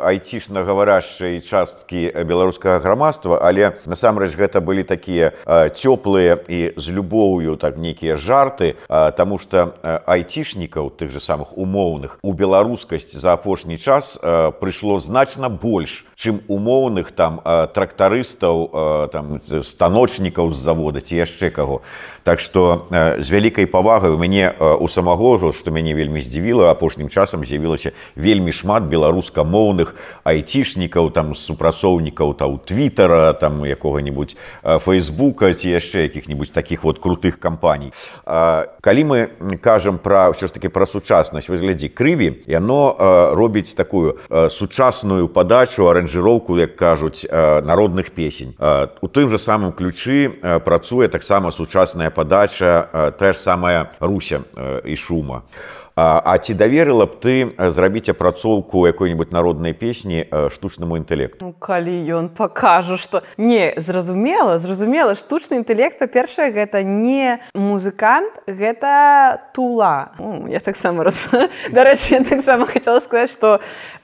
айцішна 0.00 0.64
гаварашчай 0.64 1.40
часткі 1.44 2.24
беларускага 2.24 2.80
грамадства 2.80 3.36
але 3.42 3.76
насамрэч 3.84 4.32
гэта 4.32 4.64
былі 4.64 4.80
такія 4.80 5.36
цёплыя 5.76 6.40
і 6.48 6.72
з 6.76 6.86
любоўю 6.96 7.56
так 7.56 7.76
нейкія 7.76 8.16
жарты 8.16 8.80
Таму 8.88 9.38
что 9.38 9.76
айцішнікаў 9.84 10.96
тых 10.96 11.12
же 11.12 11.20
самых 11.20 11.52
умоўных 11.52 12.16
у 12.22 12.32
беларускасць 12.32 13.12
за 13.12 13.36
апошні 13.36 13.76
час 13.76 14.16
прыйшло 14.56 14.98
значна 15.00 15.48
больш 15.48 16.06
чым 16.16 16.40
умоўных 16.48 17.12
там 17.12 17.44
трактарыстаў 17.44 19.08
там 19.12 19.40
станочнікаў 19.44 20.52
з 20.52 20.56
завода 20.56 21.00
ці 21.00 21.16
яшчэ 21.16 21.50
каго. 21.50 21.82
Так 22.24 22.40
што 22.40 22.88
з 22.90 23.28
вялікай 23.28 23.68
павагай 23.68 24.10
у 24.10 24.16
мяне 24.16 24.48
у 24.56 24.88
самагожу 24.88 25.52
што 25.52 25.70
мяне 25.70 25.92
вельмі 25.92 26.05
здзівіла 26.14 26.70
апошнім 26.70 27.08
часам 27.08 27.44
з'явілася 27.44 27.90
вельмі 28.16 28.52
шмат 28.52 28.86
беларускамоўных 28.86 29.94
айцішнікаў 30.24 31.10
там 31.10 31.34
супрацоўнікаў 31.34 32.34
там 32.34 32.58
твиттера 32.62 33.32
там 33.32 33.64
якога-нибудь 33.66 34.36
фейсбука 34.62 35.54
ці 35.54 35.68
яшчэ 35.70 36.06
якіх-нибудь 36.06 36.52
таких 36.52 36.84
вот 36.84 36.98
крутых 36.98 37.38
кампаній. 37.38 37.92
Калі 38.24 39.02
мы 39.04 39.18
кажам 39.60 39.98
пра 39.98 40.30
ўсё 40.30 40.46
ж 40.46 40.52
таки 40.52 40.68
пра 40.68 40.86
сучаснасць 40.86 41.48
выглядзі 41.48 41.88
крыві 41.88 42.42
яно 42.46 43.32
робіць 43.34 43.74
такую 43.74 44.18
сучасную 44.50 45.28
падачу 45.28 45.88
аранжыроўку 45.88 46.58
як 46.58 46.76
кажуць 46.76 47.26
народных 47.30 48.10
песень. 48.10 48.54
У 49.00 49.08
тым 49.08 49.28
же 49.28 49.38
самым 49.38 49.72
ключы 49.72 50.28
працуе 50.64 51.08
таксама 51.08 51.50
сучасная 51.50 52.10
падача 52.10 53.12
тая 53.18 53.32
ж 53.32 53.38
самая 53.38 53.90
руся 54.00 54.40
і 54.84 54.96
шума 54.96 55.42
А, 55.46 55.85
а 55.96 56.36
ці 56.38 56.52
даверыла 56.52 57.06
б 57.08 57.16
ты 57.16 57.32
зрабіць 57.72 58.12
апрацоўку 58.12 58.86
якой-нибудь 58.86 59.32
народнай 59.32 59.72
песні 59.72 60.28
штучнаму 60.52 61.00
інтэлекту 61.00 61.40
ну, 61.40 61.52
калі 61.56 61.96
ён 62.12 62.28
пакажа 62.28 63.00
что 63.00 63.22
не 63.40 63.72
зразумела 63.76 64.58
зразумела 64.58 65.16
штучны 65.16 65.56
інтэлект 65.56 66.04
першае 66.12 66.52
гэта 66.52 66.84
не 66.84 67.40
музыкант 67.54 68.28
гэта 68.46 69.40
тула 69.56 70.12
ну, 70.18 70.44
я 70.52 70.60
таксама 70.60 71.04
раз 71.04 71.16
дарэчы 71.72 72.24
таксама 72.28 72.66
хотела 72.66 73.00
сказаць 73.00 73.32
што 73.32 73.60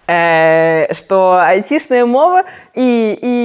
э, 0.08 0.88
айцішная 1.44 2.06
мова 2.06 2.44
і, 2.74 2.88
і, 3.20 3.36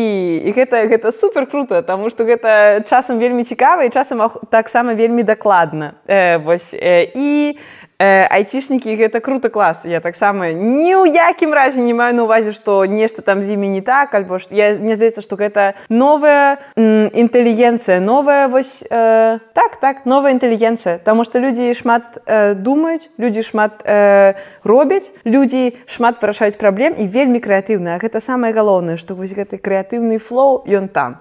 і 0.48 0.54
гэта, 0.56 0.88
гэта 0.88 1.12
супер 1.12 1.46
круто, 1.46 1.82
таму 1.82 2.10
што 2.10 2.24
гэта 2.24 2.84
часам 2.88 3.20
вельмі 3.20 3.44
цікава 3.44 3.84
і 3.84 3.90
часам 3.90 4.30
таксама 4.50 4.94
вельмі 4.94 5.24
дакладна. 5.24 5.94
Э, 6.08 6.38
вось, 6.38 6.74
э, 6.74 7.12
і 7.16 7.58
Э, 8.00 8.30
айцішнікі 8.30 8.94
гэта 8.94 9.18
круто 9.26 9.50
клас 9.50 9.82
я 9.82 9.98
таксама 9.98 10.54
ні 10.54 10.94
ў 11.02 11.18
якім 11.18 11.50
разе 11.50 11.82
не 11.82 11.98
маю 11.98 12.14
на 12.14 12.30
увазе 12.30 12.54
што 12.54 12.86
нешта 12.86 13.26
там 13.26 13.42
з 13.42 13.58
імі 13.58 13.74
не 13.74 13.82
так 13.82 14.14
альбо 14.14 14.38
ж 14.38 14.54
я 14.54 14.78
мне 14.78 14.94
здаецца 14.94 15.26
што 15.26 15.34
гэта 15.34 15.74
новая 15.90 16.62
інтэлігенцыя 16.78 17.98
новая 17.98 18.54
вось 18.54 18.86
э, 18.86 19.42
так 19.58 19.82
так 19.82 20.06
новая 20.06 20.38
інтэлігенцыя 20.38 21.02
Таму 21.02 21.26
што 21.26 21.42
людзі 21.42 21.74
шмат 21.74 22.22
э, 22.30 22.54
думаюць 22.54 23.10
людзі 23.18 23.42
шмат 23.42 23.82
э, 23.82 24.38
робяць 24.62 25.10
людзі 25.26 25.74
шмат 25.90 26.22
вырашаюць 26.22 26.62
праблем 26.62 26.94
і 26.94 27.10
вельмі 27.10 27.42
крэатыўна 27.42 27.98
гэта 27.98 28.22
самае 28.22 28.54
галоўнае 28.54 29.02
што 29.02 29.18
вось 29.18 29.34
гэты 29.34 29.58
крэатыўны 29.58 30.22
флоу 30.22 30.62
ён 30.70 30.86
там 30.86 31.18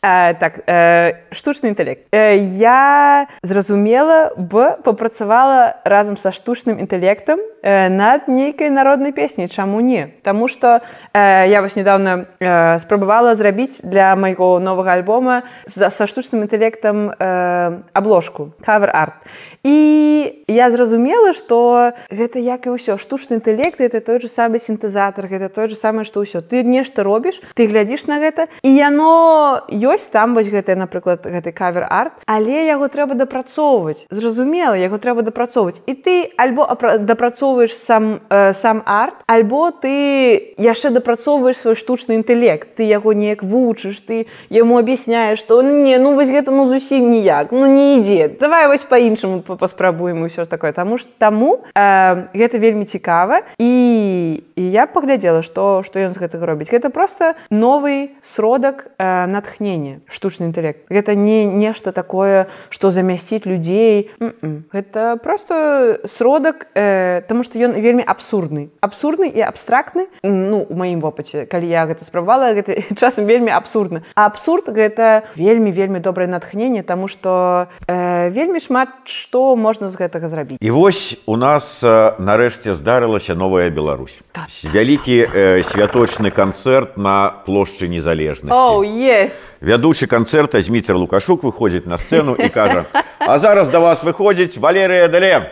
Э, 0.00 0.34
так 0.34 0.60
э, 0.66 1.12
штучны 1.32 1.68
інтэлект 1.68 2.06
э, 2.12 2.36
я 2.38 3.26
зразумела 3.42 4.32
б 4.36 4.78
папрацавала 4.84 5.76
разам 5.84 6.16
са 6.16 6.30
штучным 6.30 6.78
інтэлектам 6.78 7.40
э, 7.62 7.88
над 7.88 8.28
нейкай 8.28 8.70
народнай 8.70 9.12
песні 9.12 9.48
чаму 9.48 9.80
не 9.80 10.06
Таму 10.22 10.46
что 10.46 10.82
э, 11.12 11.46
я 11.48 11.60
вось 11.62 11.74
недавно 11.74 12.26
э, 12.38 12.78
спрабавала 12.78 13.34
зрабіць 13.34 13.80
для 13.82 14.14
майго 14.14 14.60
новага 14.60 14.92
альбома 14.92 15.42
за, 15.66 15.90
са 15.90 16.06
штучным 16.06 16.42
інтэлектам 16.42 17.10
э, 17.18 17.82
обложку 17.92 18.52
cover 18.62 18.90
арт 18.92 19.14
і 19.64 20.44
я 20.48 20.70
зразумела 20.70 21.32
что 21.32 21.92
гэта 22.10 22.38
як 22.38 22.66
і 22.66 22.76
ўсё 22.76 22.96
штучны 22.96 23.38
інтэлект 23.38 23.80
это 23.80 24.00
той 24.00 24.20
же 24.20 24.28
самы 24.28 24.58
сінтэзатор 24.58 25.28
гэта 25.28 25.48
той 25.48 25.68
же 25.68 25.76
самае 25.76 26.04
что 26.04 26.24
ўсё. 26.24 26.40
Ты 26.40 26.64
нешта 26.64 27.04
робіш 27.04 27.40
ты 27.54 27.66
глядзіш 27.66 28.06
на 28.06 28.18
гэта 28.18 28.48
і 28.62 28.70
яно 28.72 29.60
ёсць 29.68 30.08
там 30.08 30.34
вось 30.34 30.48
гэтый 30.48 30.74
напрыклад 30.74 31.26
гэты 31.26 31.52
кавер 31.52 31.86
арт 31.90 32.12
але 32.26 32.66
яго 32.66 32.88
трэба 32.88 33.14
дапрацоўваць. 33.14 34.06
Зразумела 34.10 34.74
яго 34.74 34.98
трэба 34.98 35.22
дапрацоўваць. 35.22 35.80
І 35.86 35.94
ты 35.94 36.32
альбо 36.36 36.64
дапрацоўваеш 36.98 37.76
сам 37.76 38.20
э, 38.30 38.52
сам 38.52 38.82
арт 38.86 39.20
альбо 39.26 39.70
ты 39.70 40.54
яшчэ 40.56 40.90
дапрацоўваеш 40.90 41.56
свой 41.56 41.74
штучны 41.74 42.16
інтэлект. 42.16 42.76
Ты 42.76 42.88
яго 42.88 43.12
неяк 43.12 43.42
вучыш 43.42 44.00
ты 44.00 44.26
яму 44.50 44.78
аб'ясняеш 44.78 45.38
что 45.38 45.62
не 45.62 45.98
ну 45.98 46.14
вось 46.14 46.28
гэта 46.28 46.50
ну 46.50 46.68
зусім 46.68 47.10
ніяк 47.10 47.52
ну 47.52 47.66
не 47.66 47.98
ідзе 47.98 48.28
давай 48.40 48.68
вось 48.68 48.84
по-іншаму 48.84 49.42
паспрабуем 49.58 50.22
ўсё 50.24 50.44
ж 50.44 50.48
такое. 50.48 50.72
Таму 50.72 50.98
ж 50.98 51.06
таму 51.18 51.66
э, 51.74 52.30
гэта 52.32 52.56
вельмі 52.58 52.86
цікава. 52.86 53.42
І, 53.58 54.42
і 54.56 54.62
я 54.70 54.86
паглядзела 54.86 55.42
што 55.42 55.82
што 55.86 56.02
ён 56.02 56.12
з 56.14 56.20
гэтага 56.20 56.46
робіць 56.46 56.70
гэта 56.70 56.90
просто 56.90 57.34
новы 57.50 58.18
сродак 58.22 58.90
э, 58.98 59.26
натхнення 59.26 60.00
штучны 60.10 60.50
інтэлект 60.50 60.90
гэта 60.90 61.14
не 61.14 61.46
нешта 61.46 61.92
такое 61.92 62.46
што 62.70 62.90
замясціць 62.90 63.46
людзей 63.46 64.10
М 64.20 64.34
-м. 64.42 64.54
гэта 64.72 65.16
просто 65.16 66.00
сродак 66.04 66.66
э, 66.74 67.22
тому 67.28 67.42
что 67.42 67.58
ён 67.58 67.78
вельмі 67.80 68.02
абсурдны 68.02 68.68
абсурдны 68.80 69.30
і 69.30 69.40
абстрактны 69.40 70.06
ну 70.22 70.66
у 70.68 70.74
маім 70.74 71.00
вопыце 71.00 71.46
калі 71.46 71.66
я 71.68 71.86
гэта 71.86 72.04
спрабавала 72.04 72.54
гэта 72.54 72.82
часам 73.00 73.26
вельмі 73.26 73.50
абсурдна 73.50 74.02
абсурд 74.14 74.68
гэта 74.68 75.22
вельмі 75.36 75.70
вельмі 75.70 76.00
добрае 76.00 76.28
натхнение 76.28 76.82
тому 76.82 77.08
что 77.08 77.66
э, 77.86 78.30
вельмі 78.30 78.60
шмат 78.60 78.88
што 79.04 79.37
што 79.38 79.56
можна 79.56 79.88
з 79.88 79.94
гэтага 79.94 80.28
зрабіць 80.28 80.58
і 80.58 80.70
вось 80.74 81.14
у 81.26 81.36
нас 81.38 81.78
нарэшце 82.18 82.74
здарылася 82.74 83.38
новая 83.38 83.70
Беларусь 83.70 84.18
так. 84.34 84.50
вялікі 84.66 85.14
э, 85.22 85.62
святочны 85.62 86.34
канцэрт 86.34 86.98
на 86.98 87.30
плошчы 87.46 87.86
незалежнасці 87.86 88.50
oh, 88.50 88.82
yes. 88.82 89.38
Вядучы 89.60 90.06
канцэрта 90.06 90.60
зміцер 90.60 90.96
лукашук 90.96 91.42
выходзіць 91.42 91.86
на 91.86 91.98
сцэну 91.98 92.34
і 92.38 92.48
кажа 92.48 92.84
А 93.18 93.38
зараз 93.38 93.68
да 93.68 93.80
вас 93.80 94.04
выходзіць 94.04 94.56
валерыя 94.56 95.08
дале 95.08 95.50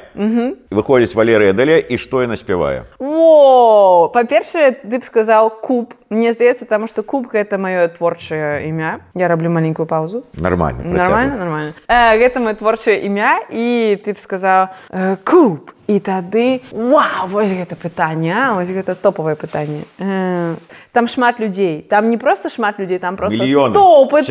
выходзіць 0.71 1.15
валерыя 1.15 1.53
дале 1.53 1.81
і 1.81 1.99
што 1.99 2.23
яна 2.23 2.37
спявае 2.37 2.87
о 2.99 4.09
па-першае 4.15 4.73
ты 4.81 4.99
б 4.99 5.05
сказаў 5.05 5.51
куб 5.61 5.95
мне 6.11 6.33
здаецца 6.33 6.65
таму 6.71 6.87
што 6.87 7.03
куб 7.03 7.27
гэта 7.33 7.59
маё 7.59 7.89
творчае 7.91 8.71
імя 8.71 9.01
я 9.15 9.29
раблю 9.29 9.51
маленькую 9.51 9.87
паузу. 9.87 10.25
Нормально 10.39 10.85
нормально 10.87 11.37
нормально. 11.37 11.73
Э, 11.89 12.17
гэта 12.19 12.41
мое 12.41 12.55
творчае 12.55 13.03
імя 13.07 13.43
і 13.51 13.99
ты 14.05 14.15
б 14.15 14.19
сказаў 14.19 14.69
э, 14.91 15.17
куб 15.25 15.75
і 15.87 16.01
тады 16.01 16.63
Вау, 16.71 17.27
вось 17.29 17.51
гэта 17.51 17.77
пытанне 17.77 18.35
ось 18.55 18.71
гэта 18.71 18.95
топавае 18.95 19.35
пытанне 19.35 19.83
э, 19.99 20.55
там 20.97 21.09
шмат 21.09 21.39
людзей 21.39 21.83
там 21.83 22.09
не 22.09 22.17
просто 22.17 22.49
шмат 22.49 22.79
людзей 22.79 22.99
там 22.99 23.17
просто 23.17 23.37
Мільёны. 23.37 23.75
топы 23.75 24.23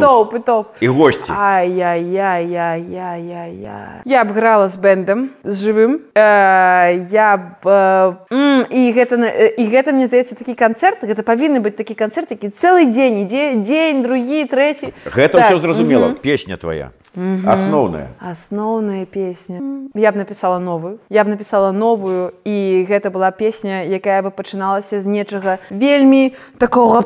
топы, 0.00 0.40
топ 0.40 0.72
і 0.80 0.88
госці 0.88 1.28
я 1.28 1.60
я 1.60 2.38
я 2.38 2.74
я 2.74 3.16
я 3.16 3.44
я 3.44 4.00
я 4.02 4.24
б 4.24 4.32
грала 4.32 4.68
з 4.72 4.80
бэндам 4.80 5.28
з 5.44 5.56
жывым 5.60 6.00
э, 6.16 7.04
я 7.12 7.36
б 7.36 7.68
э, 7.68 8.64
і 8.72 8.92
гэта 8.96 9.20
і 9.60 9.64
гэта 9.68 9.92
мне 9.92 10.06
здаецца 10.08 10.32
такі 10.40 10.56
канцэрт 10.56 11.04
гэта 11.04 11.20
павінны 11.20 11.60
быць 11.60 11.76
такі 11.76 11.92
канцэрт 11.92 12.32
які 12.32 12.48
цэлы 12.48 12.88
дзень 12.88 13.28
ідзе 13.28 13.60
дзень 13.60 14.00
другі 14.00 14.48
трэці 14.48 14.96
гэта 15.04 15.44
так. 15.44 15.52
ўсё 15.52 15.60
зразумела. 15.60 16.08
mm 16.08 16.12
-hmm. 16.16 16.20
песня 16.24 16.56
твоя 16.56 16.96
асноўная 17.46 18.08
асноўная 18.20 19.06
песня. 19.06 19.60
Я 19.94 20.12
б 20.12 20.18
написала 20.18 20.58
новую. 20.58 20.98
Я 21.08 21.24
б 21.24 21.30
написала 21.30 21.72
новую 21.72 22.34
і 22.44 22.86
гэта 22.88 23.10
была 23.10 23.30
песня 23.32 23.84
якая 23.84 24.22
бы 24.22 24.30
пачыналася 24.30 25.00
з 25.00 25.06
нечага 25.06 25.58
вельмі 25.70 26.34
такого 26.58 27.04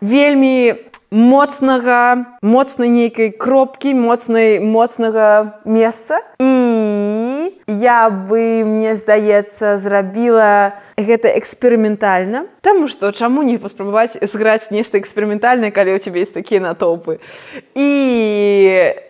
вельмі 0.00 0.74
моцнага 1.10 2.38
моцнай 2.42 2.88
нейкай 2.88 3.30
кропкі 3.30 3.94
моцнай 3.94 4.60
моцнага 4.60 5.58
месца. 5.64 6.22
І 6.38 7.54
я 7.66 8.10
бы 8.10 8.64
мне 8.66 8.96
здаецца 8.96 9.78
зрабіла 9.78 10.78
гэта 10.96 11.28
эксперыментальна 11.38 12.46
Таму 12.66 12.88
што 12.88 13.12
чаму 13.12 13.44
не 13.46 13.58
паспрабаваць 13.62 14.18
зграць 14.26 14.72
нешта 14.74 14.98
эксперыментальнае 14.98 15.70
калі 15.70 15.94
ў 15.94 16.02
цябе 16.02 16.26
есть 16.26 16.34
такія 16.34 16.58
натоўпы. 16.58 17.22
І 17.78 17.86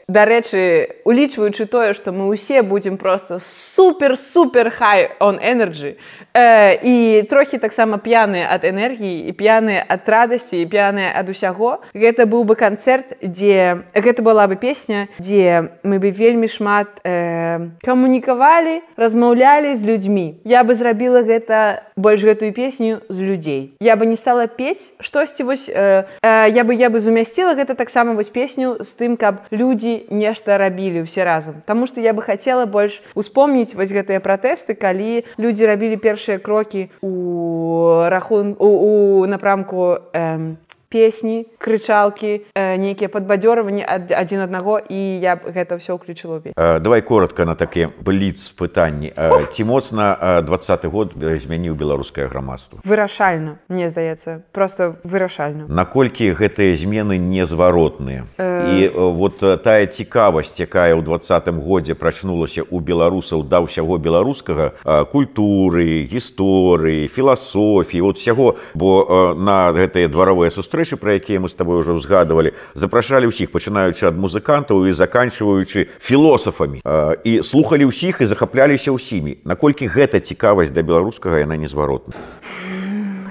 дарэчы 0.07 1.03
улічваючы 1.03 1.67
тое 1.67 1.91
што 1.97 2.13
мы 2.13 2.31
ўсе 2.31 2.63
будзем 2.63 3.01
просто 3.01 3.41
супер 3.41 4.15
супер 4.15 4.71
хай 4.71 5.11
он 5.19 5.41
энерджі 5.43 5.99
э, 6.31 6.79
і 6.79 7.27
трохі 7.27 7.59
таксама 7.59 7.99
п'яныя 7.99 8.47
ад 8.47 8.63
энергіі 8.63 9.27
і 9.27 9.33
п'яныя 9.35 9.83
ад 9.83 10.07
радасці 10.07 10.63
і 10.63 10.67
п'яныя 10.71 11.11
ад 11.11 11.27
усяго 11.27 11.83
гэта 11.91 12.23
быў 12.23 12.47
бы 12.47 12.55
канцэрт 12.55 13.19
дзе 13.19 13.83
гэта 13.99 14.23
была 14.23 14.47
бы 14.47 14.55
песня 14.55 15.11
дзе 15.19 15.75
мы 15.83 15.99
бы 15.99 16.15
вельмі 16.15 16.47
шмат 16.47 17.03
э, 17.03 17.75
камунікавалі 17.83 18.87
размаўлялі 18.95 19.75
з 19.75 19.83
людзьмі. 19.83 20.39
Я 20.47 20.63
бы 20.63 20.79
зрабіла 20.79 21.27
гэта 21.27 21.76
больш 21.97 22.23
гэтую 22.23 22.53
песню 22.53 23.01
з 23.09 23.19
людзей 23.21 23.75
я 23.81 23.97
бы 23.97 24.07
не 24.07 24.17
стала 24.17 24.47
пець 24.47 24.93
штосьці 25.01 25.43
вось 25.45 25.69
э, 25.69 26.05
э, 26.23 26.47
я 26.51 26.65
бы 26.65 26.75
я 26.75 26.91
бы 26.91 27.01
зумясціла 27.01 27.55
гэта 27.55 27.75
таксама 27.75 28.13
вось 28.15 28.29
песню 28.29 28.77
з 28.81 28.91
тым 28.95 29.17
каб 29.17 29.43
людзі 29.51 30.07
нешта 30.11 30.59
рабілі 30.59 31.07
ўсе 31.07 31.25
разам 31.25 31.63
Таму 31.67 31.87
што 31.87 32.01
я 32.01 32.13
бы 32.13 32.23
хацела 32.23 32.67
больш 32.67 33.03
успомніць 33.15 33.75
вось 33.75 33.93
гэтыя 33.93 34.21
пратэсты 34.21 34.75
калі 34.75 35.25
людзі 35.39 35.67
рабілі 35.67 35.97
першыя 35.97 36.39
крокі 36.39 36.91
у 37.01 38.07
рахун 38.09 38.57
у, 38.59 39.23
у 39.23 39.27
напрамку 39.27 39.99
э, 40.13 40.57
песні 40.97 41.47
крычалкі 41.59 42.41
э, 42.57 42.77
нейкія 42.81 43.13
падбадзёрванні 43.13 43.85
ад 43.85 44.09
адзін 44.17 44.49
аднаго 44.49 44.81
і 44.81 45.01
я 45.21 45.37
б 45.37 45.53
гэта 45.53 45.77
ўсё 45.77 46.01
ўключыла 46.01 46.41
э, 46.41 46.81
давай 46.81 47.05
коротко 47.05 47.45
на 47.45 47.53
такі 47.53 47.93
бліц 48.01 48.49
пытанні. 48.57 49.13
Э, 49.13 49.45
ці 49.53 49.69
моцна 49.69 50.41
двадцаты 50.41 50.89
год 50.89 51.13
змяніў 51.21 51.77
беларускае 51.77 52.33
грамадства? 52.33 52.81
Вырашальна 52.81 53.61
мне 53.69 53.93
здаецца 53.93 54.41
просто 54.57 54.97
вырашальна. 55.05 55.69
Наколькі 55.69 56.33
гэтыя 56.33 56.73
змены 56.81 57.21
незваротныя? 57.21 58.25
Э... 58.41 58.57
і 58.73 58.89
вот 58.97 59.45
тая 59.63 59.85
цікавасць 59.85 60.57
якая 60.57 60.97
ў 60.97 61.05
двадцатым 61.05 61.61
годзе 61.61 61.93
прачнулася 61.93 62.65
у 62.65 62.81
беларусаў 62.81 63.45
да 63.45 63.61
ўсяго 63.61 64.01
беларускага 64.01 64.73
культуры 65.13 66.09
гісторыі 66.09 67.09
філасофіі 67.13 68.01
от 68.01 68.17
усяго. 68.17 68.57
Бо 68.73 69.35
на 69.37 69.77
гэтыя 69.77 70.09
дваровыя 70.09 70.49
сустрэчы 70.51 70.86
сустрэчы 70.87 70.97
пра 70.97 71.19
якія 71.19 71.41
мы 71.41 71.49
с 71.49 71.55
тобой 71.55 71.81
уже 71.81 71.93
ўзгадывалі 71.93 72.55
запрашалі 72.75 73.27
ўсіх 73.27 73.51
пачынаючы 73.51 74.07
ад 74.07 74.15
музыкантаў 74.15 74.87
і 74.87 74.93
заканчиваючы 74.93 75.91
філосафамі 75.99 76.81
і 77.25 77.43
слухали 77.43 77.85
ўсіх 77.85 78.23
і 78.23 78.27
захапляліся 78.31 78.95
ўсімі. 78.95 79.43
Наколькі 79.45 79.91
гэта 79.91 80.23
цікавасць 80.23 80.71
да 80.71 80.83
беларускага 80.87 81.43
яна 81.43 81.59
незваротна 81.59 82.15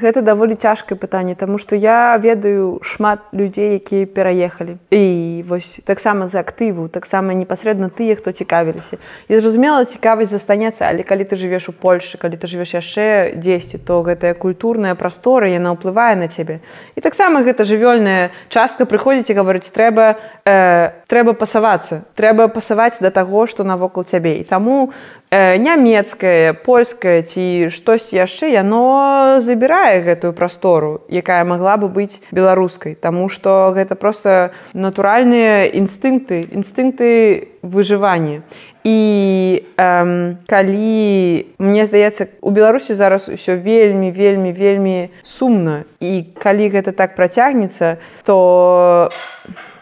гэта 0.06 0.22
даволі 0.22 0.54
цяжкае 0.54 0.98
пытанне 0.98 1.36
тому 1.36 1.58
что 1.58 1.76
я 1.76 2.18
ведаю 2.22 2.80
шмат 2.86 3.20
людзей 3.34 3.82
якія 3.82 4.06
пераехалі 4.06 4.78
і 4.94 5.44
вось 5.50 5.82
таксама 5.84 6.28
за 6.28 6.46
актыву 6.46 6.88
таксама 6.88 7.34
непасрэдна 7.34 7.90
тыя 7.90 8.16
хто 8.16 8.32
цікавіліся. 8.32 9.02
І 9.28 9.42
зразумела 9.42 9.86
цікавасць 9.86 10.30
застанецца 10.30 10.86
але 10.86 11.02
калі 11.02 11.26
ты 11.26 11.36
жывеш 11.36 11.70
у 11.70 11.74
польльше 11.74 12.22
калі 12.22 12.38
ты 12.38 12.46
жывеш 12.46 12.78
яшчэ 12.78 13.34
10 13.36 13.86
то 13.86 14.02
гэтая 14.06 14.38
культурная 14.38 14.94
прастора 14.94 15.50
яна 15.50 15.74
ўплывае 15.74 16.14
на 16.16 16.30
цябе. 16.30 16.62
І 16.96 17.02
таксама 17.02 17.42
гэта 17.42 17.66
жывёльная 17.66 18.30
частка 18.50 18.86
прыходзіць 18.86 19.34
і 19.34 19.38
гаварыць 19.42 19.74
трэба 19.74 20.22
э, 20.46 20.94
трэба 21.08 21.34
пасавацца. 21.34 22.04
Трэба 22.16 22.48
пасаваць 22.48 23.00
да 23.00 23.10
таго 23.10 23.46
што 23.48 23.64
навокал 23.64 24.04
цябе. 24.04 24.40
І 24.42 24.44
таму 24.44 24.92
э, 25.30 25.58
нямецкае 25.58 26.54
польскае 26.54 27.22
ці 27.24 27.70
штось 27.70 28.14
яшчэ 28.14 28.52
яно 28.54 29.40
забірае 29.42 30.02
гэтую 30.02 30.34
прастору 30.34 31.06
якая 31.10 31.44
магла 31.46 31.78
бы 31.78 31.90
быць 31.90 32.22
беларускай. 32.32 32.96
Таму 32.96 33.30
што 33.30 33.74
гэта 33.76 33.96
просто 33.96 34.52
натуральныя 34.74 35.70
інстынкты 35.70 36.48
інстынкты 36.52 37.50
выжывання. 37.62 38.42
І 38.86 39.64
эм, 39.78 40.38
калі 40.46 41.46
мне 41.58 41.86
здаецца 41.90 42.30
у 42.42 42.54
беларусі 42.54 42.94
зараз 42.94 43.26
усё 43.34 43.58
вельмі 43.58 44.14
вельмі 44.14 44.54
вельмі 44.54 45.10
сумна. 45.26 45.90
І 45.98 46.30
калі 46.38 46.70
гэта 46.70 46.94
так 46.94 47.18
працягнецца 47.18 47.98
то 48.26 49.10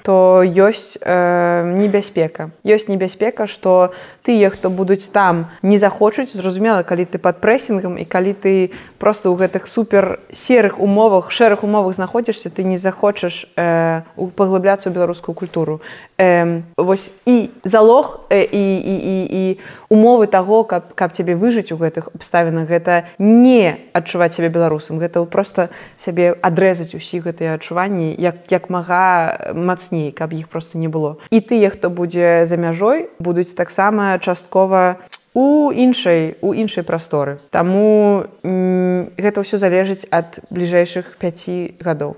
то 0.03 0.43
ёсць 0.43 0.97
э, 0.99 1.73
небяспека. 1.79 2.51
Ёсць 2.67 2.91
небяспека 2.91 3.47
што 3.47 3.95
тыя 4.21 4.51
хто 4.51 4.69
будуць 4.69 5.07
там 5.07 5.47
не 5.63 5.79
захочуць. 5.79 6.35
Зразумела 6.35 6.83
калі 6.83 7.05
ты 7.07 7.17
под 7.17 7.39
прэсінгам 7.39 7.95
і 7.95 8.05
калі 8.05 8.35
ты 8.35 8.71
просто 8.99 9.31
ў 9.31 9.39
гэтых 9.47 9.67
супер 9.67 10.19
серых 10.31 10.79
умовах 10.79 11.31
шэрых 11.31 11.63
умовах 11.63 11.95
знаходзішся 11.95 12.51
ты 12.51 12.67
не 12.67 12.77
захочаш 12.77 13.47
э, 13.55 14.03
паглыбляцца 14.15 14.91
ў 14.91 14.93
беларускую 14.93 15.35
культуру. 15.35 15.79
Э, 16.19 16.61
вось 16.77 17.11
і 17.25 17.49
залог 17.63 18.27
э, 18.29 18.43
і, 18.43 18.65
і, 18.79 18.95
і, 18.99 19.17
і 19.31 19.59
умовы 19.89 20.27
таго 20.27 20.63
каб 20.63 20.93
каб 20.95 21.13
цябе 21.15 21.35
выжыць 21.35 21.71
у 21.71 21.77
гэтых 21.77 22.11
абставінах 22.11 22.67
гэта 22.67 23.07
не 23.19 23.77
адчуваць 23.93 24.35
сябе 24.35 24.49
беларусам. 24.49 24.99
Гэта 24.99 25.23
просто 25.25 25.69
сябе 25.95 26.35
адрэзаць 26.41 26.95
усіх 26.95 27.27
гэтыя 27.27 27.55
адчуванні 27.55 28.15
як 28.17 28.51
як 28.51 28.69
мага 28.69 29.53
мацней 29.53 29.92
мацней 29.93 30.11
каб 30.11 30.33
іх 30.33 30.47
просто 30.49 30.77
не 30.77 30.87
было 30.87 31.17
і 31.29 31.39
тыя 31.39 31.69
хто 31.69 31.89
будзе 31.89 32.45
за 32.45 32.57
мяжой 32.57 33.09
будуць 33.19 33.53
таксама 33.53 34.17
часткова 34.19 34.97
у 35.33 35.71
іншай 35.73 36.37
у 36.41 36.53
іншай 36.53 36.83
прасторы. 36.83 37.41
Таму 37.49 38.25
гэта 38.43 39.41
ўсё 39.41 39.57
залежыць 39.57 40.05
ад 40.13 40.45
бліжэйшых 40.53 41.17
5 41.17 41.81
гадоў 41.81 42.15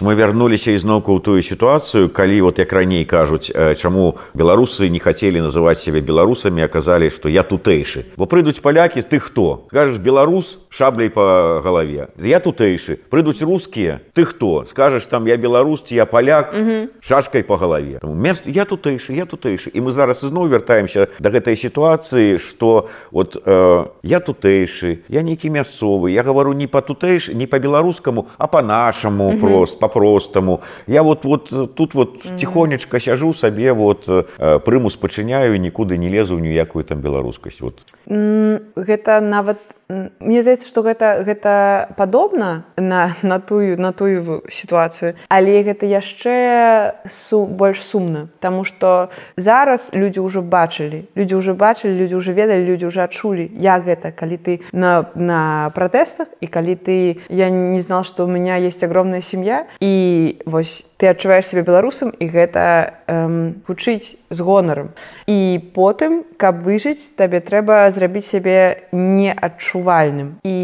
мы 0.00 0.16
вярнуліся 0.16 0.72
ізноўку 0.72 1.12
ў 1.12 1.20
тую 1.20 1.40
сітуацыю 1.44 2.08
калі 2.08 2.48
вот 2.48 2.58
як 2.58 2.72
раней 2.72 3.04
кажуць 3.04 3.52
чаму 3.52 4.16
беларусы 4.32 4.88
не 4.88 4.98
хацелі 4.98 5.44
называць 5.44 5.84
сябе 5.84 6.00
беларусамі 6.00 6.64
аказалі 6.64 7.12
што 7.12 7.28
я 7.28 7.44
тутэйшы. 7.44 8.16
Бо 8.16 8.24
прыйдуць 8.24 8.64
палякі 8.64 9.04
ты 9.04 9.20
хто? 9.20 9.68
Кажаш 9.68 10.00
беларус 10.00 10.58
шабляй 10.72 11.12
по 11.12 11.60
галаве. 11.60 12.08
Я 12.16 12.40
тутэйшы. 12.40 12.96
Прыйдуць 13.12 13.44
рускія 13.44 14.00
ты 14.16 14.24
хто? 14.24 14.64
Скажаш 14.64 15.04
там 15.06 15.28
я 15.28 15.36
беларус 15.36 15.84
ці 15.84 16.00
я 16.00 16.06
паляк 16.06 16.56
шашкай 17.04 17.44
по 17.44 17.60
галаве. 17.60 18.00
Мест 18.02 18.48
я 18.48 18.64
тутэйшы 18.64 19.12
я 19.12 19.28
тутэйшы. 19.28 19.68
І 19.68 19.84
мы 19.84 19.92
зараз 19.92 20.24
ізноў 20.24 20.48
вяртаемся 20.48 21.12
да 21.20 21.28
гэтай 21.28 21.52
сітуацыі 21.52 22.37
что 22.38 22.88
вот 23.10 23.40
э, 23.44 23.86
я 24.02 24.20
тутэйшы 24.20 25.02
я 25.08 25.22
нейкі 25.22 25.50
мясцовы 25.50 26.10
я 26.10 26.22
говорю 26.22 26.52
не 26.52 26.66
по 26.66 26.82
тутэйш 26.82 27.28
не 27.28 27.46
по-беларускаму 27.46 28.28
а 28.38 28.46
по-нашаму 28.46 29.28
угу. 29.28 29.38
прост 29.38 29.78
по-простаму 29.78 30.60
я 30.86 31.02
вот 31.02 31.24
вот 31.24 31.74
тут 31.74 31.94
вот 31.94 32.24
угу. 32.24 32.36
тихонечка 32.38 33.00
сяжу 33.00 33.32
сабе 33.32 33.72
вот 33.72 34.04
э, 34.08 34.58
прыму 34.64 34.90
спачыняю 34.90 35.60
нікуды 35.60 35.96
не 35.98 36.08
лезу 36.08 36.38
ніякую 36.38 36.84
там 36.84 37.00
беларускасць 37.00 37.60
вот 37.60 37.82
гэта 38.06 39.20
нават 39.20 39.58
Мне 39.88 40.42
здаецца, 40.42 40.68
што 40.68 40.84
гэта, 40.84 41.24
гэта 41.24 41.88
падобна 41.96 42.68
на, 42.76 43.16
на 43.22 43.40
тую 43.40 43.80
на 43.80 43.92
тую 43.96 44.44
сітуацыю, 44.52 45.16
але 45.32 45.64
гэта 45.64 45.88
яшчэ 45.88 47.00
су, 47.08 47.46
больш 47.46 47.80
сумна, 47.80 48.28
Таму 48.40 48.68
што 48.68 49.08
зараз 49.40 49.88
людзі 49.96 50.20
ўжо 50.20 50.44
бачылі. 50.44 51.08
Людзі 51.16 51.40
ўжо 51.40 51.56
бачылі, 51.56 51.96
людзі 51.96 52.20
ўжо 52.20 52.36
ведалі, 52.36 52.68
людзі 52.68 52.92
ўжо 52.92 53.08
адчулі, 53.08 53.48
як 53.56 53.88
гэта, 53.88 54.12
калі 54.12 54.36
ты 54.36 54.60
на, 54.76 55.08
на 55.16 55.72
пратэстах 55.72 56.28
і 56.44 56.46
калі 56.52 56.76
ты 56.76 57.24
я 57.32 57.48
не 57.48 57.80
знал, 57.80 58.04
што 58.04 58.28
ў 58.28 58.30
меня 58.30 58.60
есть 58.60 58.84
огромная 58.84 59.24
сям'я 59.24 59.64
і 59.80 60.36
вось 60.44 60.84
ты 60.98 61.06
адчуваеш 61.06 61.46
сябе 61.46 61.62
беларусам 61.62 62.10
і 62.10 62.26
гэта 62.26 62.98
эм, 63.06 63.62
гучыць 63.70 64.18
з 64.30 64.38
гонарам. 64.42 64.90
І 65.30 65.62
потым, 65.70 66.26
каб 66.36 66.66
выжыць, 66.66 67.14
табе 67.14 67.38
трэба 67.38 67.86
зрабіць 67.94 68.26
сябе 68.26 68.90
неадчувальным. 68.90 70.42
І 70.42 70.58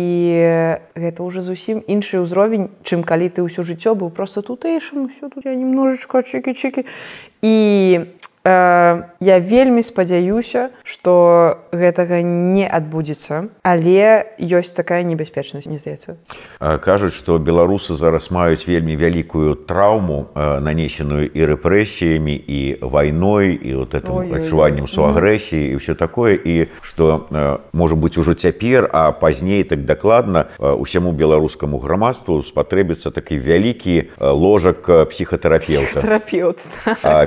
гэта 0.99 1.23
ўжо 1.23 1.38
зусім 1.38 1.87
іншы 1.87 2.18
ўзровень, 2.27 2.75
чым 2.83 3.07
калі 3.07 3.31
ты 3.31 3.47
ўсё 3.47 3.62
жыццё 3.62 3.94
быў 3.94 4.11
просто 4.11 4.42
тутэйшым, 4.42 5.07
усё 5.07 5.31
тут 5.31 5.47
я 5.47 5.55
немножечко 5.55 6.27
чыкі-чыкі. 6.27 6.83
І 7.47 7.55
я 8.45 9.39
вельмі 9.41 9.83
спадзяюся 9.83 10.71
что 10.85 11.65
гэтага 11.73 12.21
не 12.21 12.69
адбудзецца 12.69 13.49
але 13.65 14.29
ёсць 14.37 14.77
такая 14.77 15.01
небяспечнасць 15.03 15.65
не 15.65 15.81
здаецца. 15.81 16.21
Кажуць 16.61 17.17
что 17.17 17.39
беларусы 17.39 17.97
зараз 17.97 18.29
маюць 18.29 18.69
вельмі 18.69 18.97
вялікую 19.01 19.57
траўму 19.65 20.29
нанесеную 20.37 21.25
і 21.25 21.41
рэпрэсіямі 21.57 22.37
і 22.37 22.61
вайной 22.85 23.57
і 23.57 23.75
вот 23.81 23.95
этим 23.95 24.29
адчуваннем 24.29 24.87
суагрэсіі 24.93 25.73
і 25.73 25.77
все 25.81 25.95
такое. 25.95 26.37
І 26.37 26.69
что 26.83 27.27
можа 27.73 27.95
быть 27.97 28.19
ужо 28.19 28.35
цяпер 28.35 28.91
а 28.93 29.13
пазней 29.13 29.65
так 29.65 29.85
дакладна 29.85 30.53
усяму 30.59 31.13
беларускаму 31.13 31.79
грамадству 31.79 32.43
спатрэбіцца 32.45 33.09
такі 33.11 33.41
вялікі 33.41 34.13
ложак 34.21 34.85
псіхатэрапеўта. 35.09 36.05
Терапеўт 36.05 36.61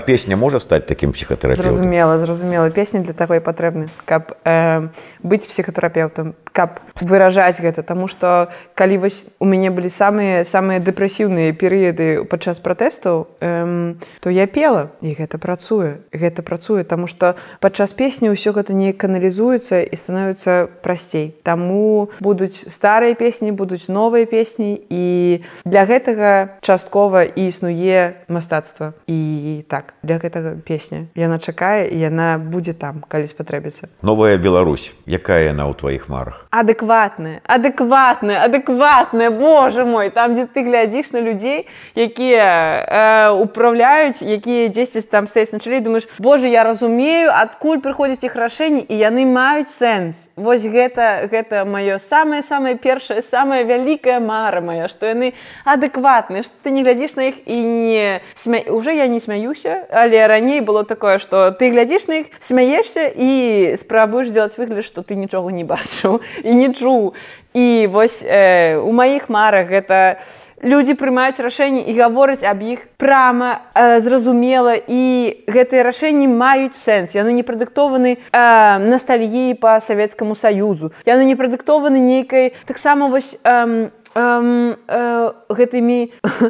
песня 0.05 0.37
можа 0.37 0.59
стаць 0.59 0.85
таким 0.85 1.06
псіхатэрапеўтам 1.11 1.71
зразумела 1.71 2.17
зразумела. 2.19 2.69
Песня 2.69 3.01
для 3.01 3.13
такой 3.13 3.41
патрэбны 3.41 3.87
каб 4.05 4.37
э, 4.45 4.87
быць 5.23 5.47
псіхатэрапеўтам 5.47 6.35
каб 6.51 6.79
выражаць 7.01 7.61
гэта 7.61 7.83
Таму 7.83 8.07
што 8.07 8.49
калі 8.73 8.97
вось 8.97 9.25
у 9.39 9.45
мяне 9.45 9.69
былі 9.69 9.89
самыя 9.89 10.43
самыя 10.43 10.79
дэпрэсіўныя 10.79 11.53
перыяды 11.53 12.25
падчас 12.25 12.59
пратэстаў 12.59 13.27
эм, 13.41 14.01
то 14.19 14.29
я 14.29 14.47
пела 14.47 14.89
і 15.01 15.13
гэта 15.13 15.37
працуе 15.37 16.01
гэта 16.13 16.41
працуе 16.41 16.83
Таму 16.83 17.07
што 17.07 17.35
падчас 17.59 17.93
песні 17.93 18.33
ўсё 18.33 18.53
гэта 18.53 18.73
не 18.73 18.93
каналізуецца 18.93 19.83
і 19.85 19.95
становіцца 19.95 20.67
прасцей 20.81 21.35
Таму 21.43 22.09
будуць 22.19 22.65
старыя 22.69 23.13
песні 23.13 23.51
будуць 23.51 23.87
новыя 23.87 24.25
песні 24.25 24.81
і 24.89 25.41
для 25.65 25.85
гэтага 25.85 26.57
часткова 26.61 27.23
і 27.23 27.47
існуе 27.47 28.25
мастацтва. 28.27 28.93
І 29.07 29.63
так 29.67 29.93
для 30.03 30.17
гэтага 30.17 30.55
песня 30.65 30.96
яна 31.15 31.39
чакае 31.39 31.89
і 31.89 31.97
яна 31.99 32.37
будзе 32.37 32.73
там 32.73 33.03
калі 33.07 33.27
спатрэбіцца. 33.27 33.89
Новая 34.01 34.37
Беларусь. 34.37 34.93
Якая 35.05 35.51
яна 35.51 35.67
ў 35.69 35.73
тваіх 35.77 36.09
марах? 36.09 36.45
Адэкватная 36.51 37.41
адэкватная 37.45 38.43
адэкватная 38.45 39.31
Боже 39.31 39.85
мой. 39.85 40.09
Там 40.09 40.33
дзе 40.33 40.47
ты 40.47 40.63
глядзіш 40.63 41.11
на 41.11 41.21
людзей 41.21 41.67
якія 41.95 42.47
э, 42.87 43.41
управляюць 43.41 44.21
якія 44.21 44.67
дзесьці 44.67 45.01
там 45.01 45.27
стаяць 45.27 45.51
на 45.51 45.59
чале 45.59 45.79
думаешь 45.79 46.07
Боже 46.19 46.49
я 46.49 46.63
разумею 46.63 47.31
адкуль 47.33 47.79
прыходзяць 47.79 48.23
іх 48.23 48.35
рашэнні 48.35 48.85
і 48.87 48.95
яны 48.95 49.25
маюць 49.25 49.71
сэнс 49.71 50.29
Вось 50.35 50.65
гэта 50.65 51.27
гэта 51.31 51.65
маё 51.65 51.99
самае 51.99 52.41
самае 52.41 52.75
першае 52.75 53.21
самая 53.21 53.63
вялікая 53.63 54.19
мара 54.19 54.61
моя 54.61 54.87
што 54.87 55.07
яны 55.07 55.33
адэкватныя 55.65 56.43
што 56.43 56.53
ты 56.63 56.71
не 56.71 56.83
глядзіш 56.83 57.15
на 57.15 57.29
іх 57.31 57.35
і 57.45 57.57
не 57.63 58.21
смя... 58.35 58.61
уже 58.67 58.95
я 58.95 59.07
не 59.07 59.19
смяюся 59.19 59.87
але 59.91 60.27
раней 60.27 60.61
было 60.61 60.83
такое 60.87 61.19
что 61.19 61.51
ты 61.51 61.69
глядзіш 61.69 62.07
на 62.07 62.23
іх 62.23 62.27
смяешься 62.39 63.11
і 63.13 63.75
спрабуеш 63.77 64.31
делать 64.31 64.57
выгляд 64.57 64.85
что 64.85 65.03
ты 65.03 65.15
нічога 65.15 65.51
не 65.51 65.63
бачыў 65.63 66.21
і 66.43 66.51
не 66.55 66.73
чуў 66.73 67.13
і 67.53 67.87
вось 67.91 68.23
э, 68.23 68.77
у 68.77 68.91
маіх 68.91 69.29
марах 69.29 69.67
гэта 69.67 70.23
людзі 70.63 70.97
прымаюць 70.97 71.37
рашэнні 71.37 71.85
і 71.85 71.93
гавораць 71.93 72.41
аб 72.41 72.61
іх 72.65 72.89
прама 72.97 73.61
э, 73.75 74.01
зразумела 74.01 74.73
і 74.73 75.03
гэтыя 75.45 75.85
рашэнні 75.85 76.25
маюць 76.27 76.77
сэнс 76.77 77.13
яны 77.13 77.33
не 77.33 77.43
прадыктованы 77.43 78.17
э, 78.17 78.77
ностальгіі 78.81 79.53
по 79.61 79.77
савецкаму 79.79 80.33
саюзу 80.33 80.91
яны 81.05 81.25
не 81.25 81.35
прадыктованы 81.35 82.01
нейкай 82.01 82.53
таксама 82.65 83.07
вось 83.07 83.37
э, 83.43 83.89
э, 84.17 84.75
э, 84.87 85.31
гэтымі 85.49 85.99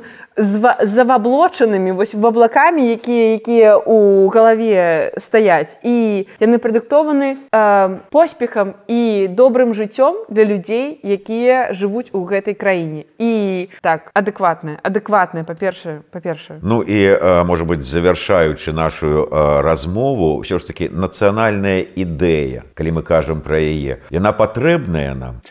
заваблочанымі 0.37 1.91
вось 1.91 2.15
ваблакамі 2.15 2.87
якія 2.87 3.33
якія 3.33 3.77
у 3.77 4.29
галаве 4.29 5.11
стаяць 5.17 5.77
і 5.83 6.27
яны 6.39 6.57
прадыктованы 6.63 7.37
э, 7.51 7.97
поспехам 8.09 8.79
і 8.87 9.27
добрым 9.27 9.73
жыццём 9.73 10.25
для 10.29 10.45
людзей 10.45 10.99
якія 11.03 11.73
жывуць 11.73 12.13
у 12.13 12.23
гэтай 12.23 12.53
краіне. 12.53 13.05
І 13.17 13.69
так 13.81 14.11
адэкватная 14.13 14.79
адэкватная 14.83 15.43
па-першае 15.43 16.01
па-першае. 16.11 16.59
Ну 16.61 16.81
і 16.81 16.97
э, 17.17 17.43
можа 17.43 17.65
быть 17.65 17.83
завяршаючы 17.83 18.73
нашу 18.73 19.25
э, 19.25 19.61
размову 19.61 20.39
ўсё 20.41 20.59
ж 20.59 20.67
таки 20.69 20.89
нацыянальная 20.89 21.81
ідэя 21.81 22.63
калі 22.77 22.91
мы 22.91 23.01
кажам 23.01 23.41
пра 23.41 23.57
яе. 23.57 24.05
Яна 24.13 24.31
патрэбная 24.31 25.17
нам? 25.17 25.41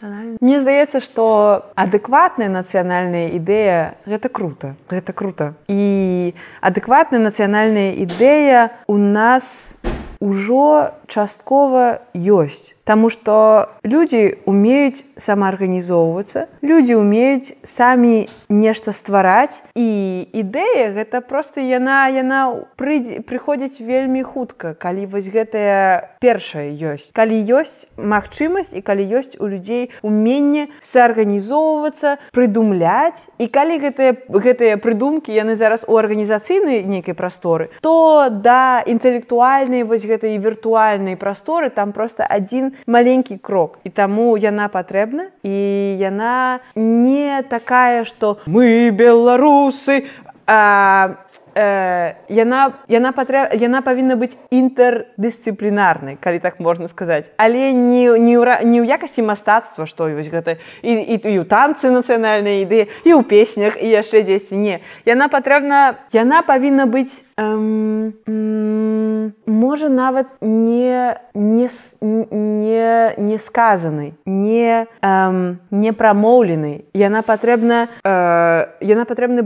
Мне 0.40 0.60
здаецца 0.62 1.02
што 1.02 1.66
адэкватная 2.06 2.46
нацыянальная 2.46 3.34
ідэя 3.34 3.98
гэта 4.06 4.28
круто 4.30 4.78
гэта 4.86 5.12
круто. 5.12 5.54
І 5.66 6.34
адэкватная 6.62 7.18
нацыянальная 7.18 7.98
ідэя 7.98 8.70
у 8.86 8.94
нас 8.96 9.74
ўжо 10.22 10.94
часткова 11.06 12.02
ёсць 12.14 12.76
Таму 12.86 13.10
што 13.10 13.66
людзі 13.82 14.38
умеюць 14.46 15.02
самаарганізоўвацца, 15.18 16.46
людзі 16.62 16.94
умеюць 17.02 17.58
самі 17.66 18.30
нешта 18.46 18.94
ствараць 18.94 19.58
і 19.74 20.22
ідэя 20.30 20.94
гэта 20.94 21.18
проста 21.18 21.66
яна 21.66 22.06
яна 22.14 22.70
прыходзіць 22.78 23.82
вельмі 23.82 24.22
хутка, 24.22 24.78
калі 24.78 25.10
вось 25.10 25.26
гэтая 25.26 26.14
першая 26.22 26.70
ёсць. 26.70 27.10
Калі 27.10 27.34
ёсць 27.58 27.90
магчымасць 27.98 28.70
і 28.78 28.84
калі 28.86 29.02
ёсць 29.18 29.34
у 29.42 29.50
людзей 29.50 29.90
уменне 30.06 30.70
саарганізоўвацца, 30.78 32.22
прыдумляць 32.30 33.26
і 33.42 33.50
калі 33.50 33.82
гэтыя, 33.82 34.14
гэтыя 34.30 34.78
прыдумкі 34.78 35.34
яны 35.34 35.58
зараз 35.58 35.82
у 35.90 35.98
арганізацыйнай 35.98 36.86
нейкай 36.86 37.18
прасторы, 37.18 37.74
то 37.82 38.30
да 38.30 38.86
інтэлектуальнай 38.86 39.82
вось 39.82 40.06
гэтай 40.06 40.38
віртуальнай 40.38 40.95
прасторы 41.16 41.70
там 41.70 41.92
проста 41.92 42.26
адзін 42.28 42.72
маленькі 42.86 43.36
крок. 43.38 43.78
І 43.84 43.90
таму 43.90 44.36
яна 44.36 44.68
патрэбна 44.68 45.30
і 45.42 45.56
яна 46.00 46.60
не 46.74 47.42
такая 47.48 48.04
што 48.04 48.38
мы 48.46 48.90
беларусы 48.90 50.06
а 50.46 51.16
э, 51.56 52.14
яна 52.28 52.76
яна 52.88 53.10
патрэ... 53.16 53.48
яна 53.56 53.80
павінна 53.80 54.20
быць 54.20 54.36
інтэрдысцыплінарнай 54.52 56.20
калі 56.20 56.38
так 56.38 56.60
можна 56.60 56.88
сказаць. 56.88 57.32
Але 57.40 57.72
не 57.72 58.12
не 58.20 58.36
ў, 58.36 58.60
не 58.64 58.84
ў 58.84 58.86
якасці 58.86 59.24
мастацтва 59.24 59.88
што 59.88 60.12
вось 60.12 60.28
гэта 60.28 60.60
і, 60.84 60.92
і, 60.92 61.16
і 61.16 61.36
ў 61.40 61.44
танцы 61.48 61.88
нацыянальнай 61.88 62.68
ідэі 62.68 62.92
і 63.08 63.10
ў 63.16 63.22
песнях 63.24 63.80
і 63.80 63.88
яшчэ 63.88 64.22
дзесьці. 64.28 64.60
Не 64.60 64.84
яна 65.08 65.32
патрэбна 65.32 66.04
яна 66.12 66.44
павінна 66.44 66.84
быць 66.84 67.24
эм, 67.40 68.12
эм, 68.28 69.32
можа 69.48 69.88
нават 69.88 70.28
не 70.40 71.16
не 71.32 71.68
не 72.00 73.14
не 73.16 73.38
сказанай 73.38 74.12
не 74.26 74.86
эм, 75.00 75.58
не 75.70 75.92
прамоўленай. 75.92 76.84
Яна 76.92 77.22
патрэбна 77.22 77.88
э, 78.04 78.66
яна 78.80 79.04
патрэбна 79.08 79.42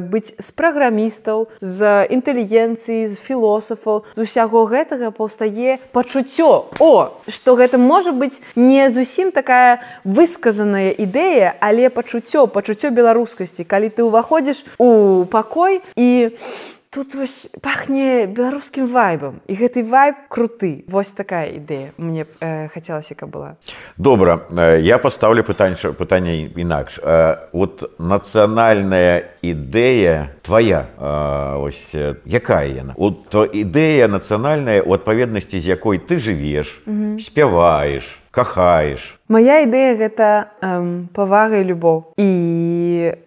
быць 0.00 0.36
з 0.36 0.50
праграмістаў 0.52 1.45
з 1.60 2.06
інтэлігенцыі 2.10 3.08
з 3.08 3.16
філосафаў 3.20 4.04
з 4.14 4.18
усяго 4.22 4.66
гэтага 4.66 5.10
паўстае 5.10 5.78
пачуццё. 5.92 6.70
О 6.80 6.92
што 7.28 7.56
гэта 7.56 7.78
можа 7.78 8.12
быць 8.12 8.38
не 8.56 8.90
зусім 8.90 9.32
такая 9.32 9.82
высказаная 10.04 10.92
ідэя 10.92 11.56
але 11.60 11.88
пачуццё 11.90 12.46
пачуццё 12.46 12.90
беларускасці. 12.90 13.64
Калі 13.64 13.88
ты 13.90 14.04
ўваходзіш 14.04 14.64
у 14.78 15.24
пакой 15.24 15.80
і 15.96 16.30
у 16.30 16.75
тут 16.96 17.14
вось 17.14 17.50
пахне 17.60 18.24
беларускім 18.24 18.88
вайбам 18.88 19.44
і 19.44 19.52
гэты 19.52 19.84
вайб 19.84 20.16
круты 20.32 20.80
вось 20.88 21.12
такая 21.12 21.52
ідэя 21.52 21.92
мне 22.00 22.24
э, 22.40 22.72
хацелася 22.72 23.12
каб 23.12 23.36
была. 23.36 23.60
Добра. 24.00 24.48
Э, 24.48 24.80
я 24.80 24.96
пастаўлю 24.96 25.44
пытанне 25.44 25.92
пытанне 25.92 26.48
інакш 26.56 26.96
э, 26.96 27.52
вот 27.52 27.84
нацыянальная 28.00 29.28
ідэя 29.44 30.40
твоя 30.40 30.88
э, 30.96 31.60
ось 31.60 31.92
якая 32.24 32.72
яна? 32.72 32.94
Вот 32.96 33.28
то 33.28 33.44
ідэя 33.44 34.08
нацыянальная 34.08 34.80
у 34.80 34.96
адпаведнасці 34.96 35.60
з 35.60 35.68
якой 35.68 36.00
ты 36.00 36.16
жывеш 36.16 36.80
спяваеш 37.20 38.08
кахаеш 38.30 39.20
Мая 39.26 39.66
ідэя 39.66 39.98
гэта 39.98 40.54
эм, 40.62 41.10
павага 41.10 41.58
і 41.58 41.66
любоў 41.66 42.14
і 42.14 42.30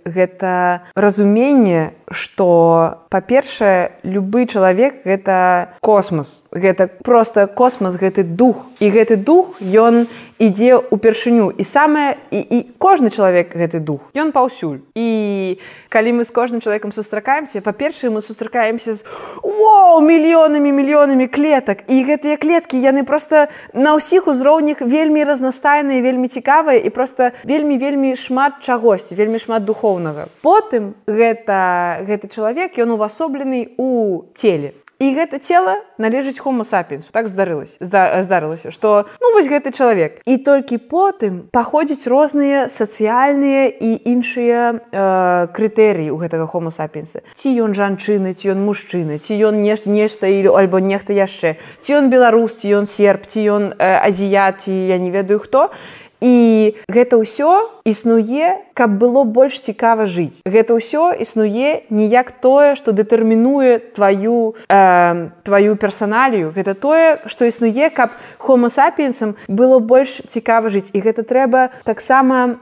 гэта 0.08 0.88
разуменне, 0.96 1.92
што 2.08 3.04
па-першае, 3.12 4.00
любы 4.04 4.48
чалавек 4.48 5.04
гэта 5.04 5.76
космос. 5.82 6.42
Гэта 6.56 6.88
проста 6.88 7.46
космос, 7.46 8.00
гэты 8.00 8.24
дух. 8.24 8.64
І 8.80 8.90
гэты 8.90 9.18
дух 9.18 9.60
ён 9.62 10.08
ідзе 10.40 10.80
ўпершыню 10.90 11.52
і 11.52 11.64
самае 11.68 12.16
і, 12.32 12.40
і 12.40 12.58
кожны 12.80 13.12
чалавек 13.12 13.54
гэты 13.54 13.84
дух. 13.84 14.08
Ён 14.16 14.32
паўсюль. 14.32 14.82
І 14.96 15.60
калі 15.90 16.22
мы 16.22 16.24
з 16.24 16.32
кожным 16.32 16.62
чалавекам 16.64 16.96
сустракаемся, 16.96 17.62
па-першае, 17.62 18.10
мы 18.10 18.22
сустракаемся 18.22 18.96
з 18.96 19.04
Воу, 19.44 20.02
мільёнамі 20.02 20.72
мільёнамі 20.72 21.28
клетак. 21.28 21.86
І 21.92 22.08
гэтыя 22.08 22.38
клеткі 22.38 22.80
яны 22.80 23.04
проста 23.04 23.50
на 23.74 23.94
ўсіх 24.00 24.32
узроўнях 24.32 24.82
вельмі 24.82 25.28
разнастайны 25.28 25.89
файныя 25.90 26.02
вельмі 26.06 26.28
цікавыя 26.28 26.78
і 26.78 26.90
просто 26.90 27.32
вельмі 27.44 27.78
вельмі 27.78 28.16
шмат 28.16 28.62
чагосьці 28.62 29.16
вельмі 29.16 29.40
шмат 29.40 29.66
духоўнага. 29.66 30.30
Потым 30.42 30.94
гэта 31.08 32.06
гэты 32.06 32.30
чалавек 32.30 32.78
ён 32.78 32.94
увасоблены 32.94 33.74
у 33.78 34.30
целе 34.36 34.78
і 35.00 35.16
гэта 35.16 35.40
цела 35.40 35.80
належыць 35.98 36.44
homo 36.44 36.68
сапенсу 36.68 37.12
так 37.16 37.32
здарылася 37.32 37.80
здарылася 37.80 38.72
что 38.72 39.08
ну 39.22 39.32
вось 39.32 39.48
гэты 39.48 39.72
чалавек. 39.72 40.20
І 40.28 40.38
толькі 40.44 40.78
потым 40.78 41.48
паходзяць 41.52 42.04
розныя 42.08 42.68
сацыяльныя 42.68 43.72
і 43.72 43.96
іншыя 43.96 44.76
э, 44.76 45.48
крытэрыі 45.56 46.12
у 46.12 46.20
гэтага 46.20 46.52
homo 46.52 46.68
сапенса 46.68 47.24
ці 47.36 47.48
ён 47.64 47.72
жанчыны 47.72 48.36
ці 48.36 48.52
ён 48.52 48.60
мужчына 48.60 49.24
ці 49.24 49.40
ён 49.40 49.64
не 49.64 49.76
нешта 49.86 50.28
или 50.28 50.52
альбо 50.52 50.84
нехта 50.84 51.16
яшчэ. 51.16 51.56
Ці 51.80 52.04
ён 52.04 52.12
беларус 52.12 52.60
ці 52.60 52.84
ён 52.84 52.88
серп 52.88 53.24
ці 53.24 53.40
ён 53.56 53.64
э, 53.80 54.04
азіят 54.04 54.68
ці 54.68 54.76
я 54.76 55.00
не 55.00 55.12
ведаю 55.12 55.40
хто 55.40 55.72
і 56.22 56.76
гэта 56.88 57.18
ўсё 57.18 57.82
існуе 57.88 58.60
каб 58.76 59.00
было 59.00 59.24
больш 59.24 59.60
цікава 59.60 60.06
жыць. 60.06 60.44
Гэта 60.44 60.76
ўсё 60.76 61.16
існуе 61.16 61.88
ніяк 61.90 62.32
тое 62.44 62.76
што 62.76 62.92
дэтэрмінуе 62.92 63.96
твою 63.96 64.56
э, 64.68 65.30
твою 65.44 65.76
персаналію. 65.76 66.52
Гэта 66.52 66.76
тое 66.76 67.20
што 67.26 67.48
існуе 67.48 67.90
каб 67.90 68.12
homo 68.40 68.70
сапіенсам 68.70 69.36
было 69.48 69.80
больш 69.80 70.22
цікава 70.28 70.70
жыць. 70.70 70.92
І 70.94 71.00
гэта 71.00 71.24
трэба 71.24 71.72
таксама 71.84 72.60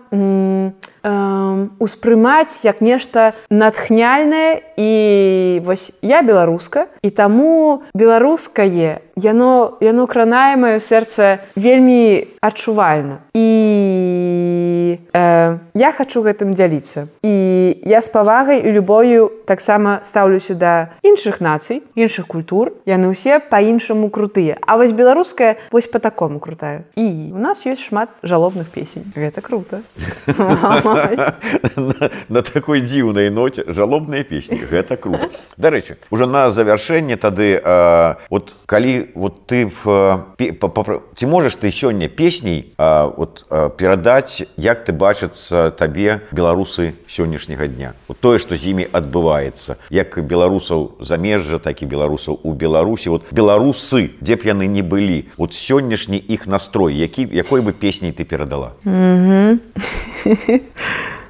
успрымаць 1.80 2.64
як 2.64 2.82
нешта 2.82 3.34
натхняльнае. 3.50 4.62
І 4.78 5.62
вось 5.66 5.92
я 6.02 6.22
беларуска 6.22 6.88
і 7.02 7.10
таму 7.10 7.84
беларускае 7.94 9.02
яно 9.18 9.78
яно 9.82 10.06
кранае 10.06 10.56
маё 10.56 10.80
сэрца 10.80 11.42
вельмі 11.58 12.30
адчувальна. 12.42 13.26
І 13.34 15.00
э, 15.14 15.58
я 15.74 15.92
хочу 15.92 16.22
гэтым 16.22 16.54
дзяліцца. 16.54 17.10
І 17.26 17.34
я 17.84 18.02
з 18.02 18.10
павагай 18.14 18.62
і 18.62 18.72
любою 18.72 19.32
таксама 19.50 20.06
стаўлюся 20.06 20.54
да 20.54 20.94
іншых 21.02 21.42
нацый 21.42 21.82
іншых 21.98 22.28
культур. 22.28 22.78
Яны 22.86 23.10
ўсе 23.10 23.42
по-іншаму 23.42 24.10
крутыя. 24.14 24.62
А 24.62 24.78
вось 24.78 24.94
беларуская 24.94 25.58
вось 25.72 25.88
по 25.90 26.00
такому 26.00 26.40
крутаю. 26.40 26.86
І 26.96 27.34
у 27.34 27.42
нас 27.42 27.66
ёсць 27.66 27.90
шмат 27.90 28.14
жалобных 28.22 28.70
песень. 28.70 29.10
Гэта 29.18 29.42
круто 29.42 29.82
на 32.30 32.42
такой 32.42 32.82
дзіўнай 32.82 33.30
ноце 33.30 33.64
жалобныя 33.68 34.24
песні 34.24 34.60
гэта 34.70 34.98
круто. 34.98 35.30
Дарэчы 35.58 35.98
уже 36.12 36.26
на 36.28 36.50
завяршэнне 36.52 37.18
тады 37.18 37.62
вот 38.30 38.56
калі 38.66 39.12
вот 39.16 39.48
ты 39.48 39.72
ці 41.16 41.26
можаш 41.26 41.56
ты 41.56 41.72
сёння 41.72 42.10
песней 42.10 42.74
вот 42.78 43.46
перадаць 43.78 44.44
як 44.58 44.86
ты 44.86 44.92
бачыцца 44.94 45.72
табе 45.72 46.22
беларусы 46.32 46.94
сённяшняга 47.08 47.68
дня? 47.68 47.94
Вот 48.08 48.20
тое 48.20 48.40
што 48.40 48.56
з 48.56 48.74
імі 48.74 48.88
адбываецца. 48.92 49.78
Як 49.90 50.20
беларусаў 50.20 50.98
замежжа 51.00 51.60
так 51.60 51.82
і 51.82 51.86
беларусаў 51.86 52.40
у 52.44 52.54
беларусі. 52.54 53.10
Вот 53.10 53.24
беларусы 53.32 54.12
дзе 54.22 54.36
б 54.36 54.44
яны 54.44 54.68
не 54.68 54.82
былі. 54.82 55.30
Вот 55.38 55.54
сённяшні 55.54 56.18
іх 56.18 56.48
настрой 56.48 56.96
які 56.96 57.28
якой 57.32 57.62
бы 57.62 57.74
песняй 57.74 58.12
ты 58.12 58.24
перадала 58.24 58.74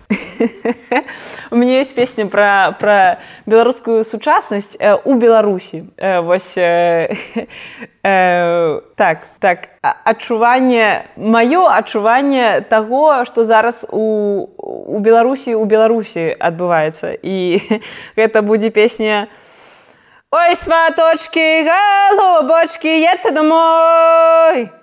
у 1.52 1.56
меня 1.56 1.80
есть 1.80 1.96
песня 1.96 2.28
про 2.28 2.76
про 2.80 3.20
беларускую 3.46 4.04
сучаснасць 4.04 4.76
э, 4.80 4.96
у 5.04 5.16
беларусі 5.16 5.86
э, 5.98 6.22
вось 6.22 6.54
э, 6.58 7.10
так 8.96 9.28
так 9.40 9.70
адчуванне 9.82 11.06
маё 11.18 11.68
адчуванне 11.68 12.62
таго 12.70 13.26
што 13.26 13.44
зараз 13.44 13.86
у 13.92 14.48
у 14.58 15.00
беларусі 15.00 15.56
у 15.56 15.66
беларусі 15.66 16.36
адбываецца 16.40 17.18
і 17.22 17.62
гэта 18.16 18.42
будзе 18.48 18.70
песня 18.70 19.28
ой 20.32 20.56
сваточки 20.56 21.66
галубочки 21.66 22.88
это 22.88 23.32
домой 23.32 24.77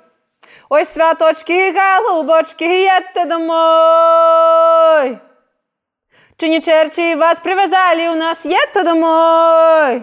Ой, 0.76 0.84
святочки, 0.84 1.70
голубочки, 1.70 2.64
едьте 2.64 3.24
домой. 3.26 5.18
Чи 6.36 6.48
не 6.48 6.60
черті 6.60 7.14
вас 7.14 7.40
привязали 7.40 8.08
у 8.08 8.14
нас, 8.14 8.46
едьте 8.46 8.82
домой. 8.82 10.02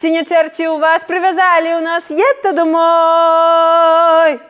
Чи 0.00 0.10
не 0.10 0.24
черті 0.24 0.68
у 0.68 0.78
вас 0.78 1.04
привязали 1.04 1.76
у 1.76 1.80
нас, 1.80 2.10
едьте 2.10 2.52
домой. 2.52 4.40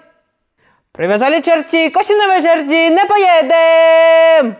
Привязали 0.93 1.41
черті, 1.41 1.91
косінові 1.91 2.41
жерді, 2.41 2.91
не 2.91 3.05
поїдем. 3.05 4.57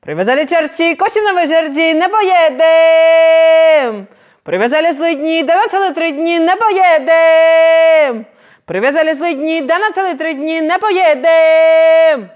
Привязали 0.00 0.46
черті, 0.46 0.94
косінові 0.94 1.46
жерді, 1.46 1.94
не 1.94 2.08
поїдем. 2.08 4.06
Привязали 4.42 4.92
злидні, 4.92 5.42
де 5.42 5.56
на 5.56 5.68
цілі 5.68 5.94
три 5.94 6.12
дні 6.12 6.38
не 6.38 6.56
поїдем. 6.56 8.26
Привязали 8.70 9.14
злі 9.14 9.34
дні, 9.34 9.62
да 9.62 9.78
на 9.78 9.90
цілі 9.90 10.14
три 10.14 10.34
дні 10.34 10.60
не 10.60 10.78
поїдем. 10.78 12.30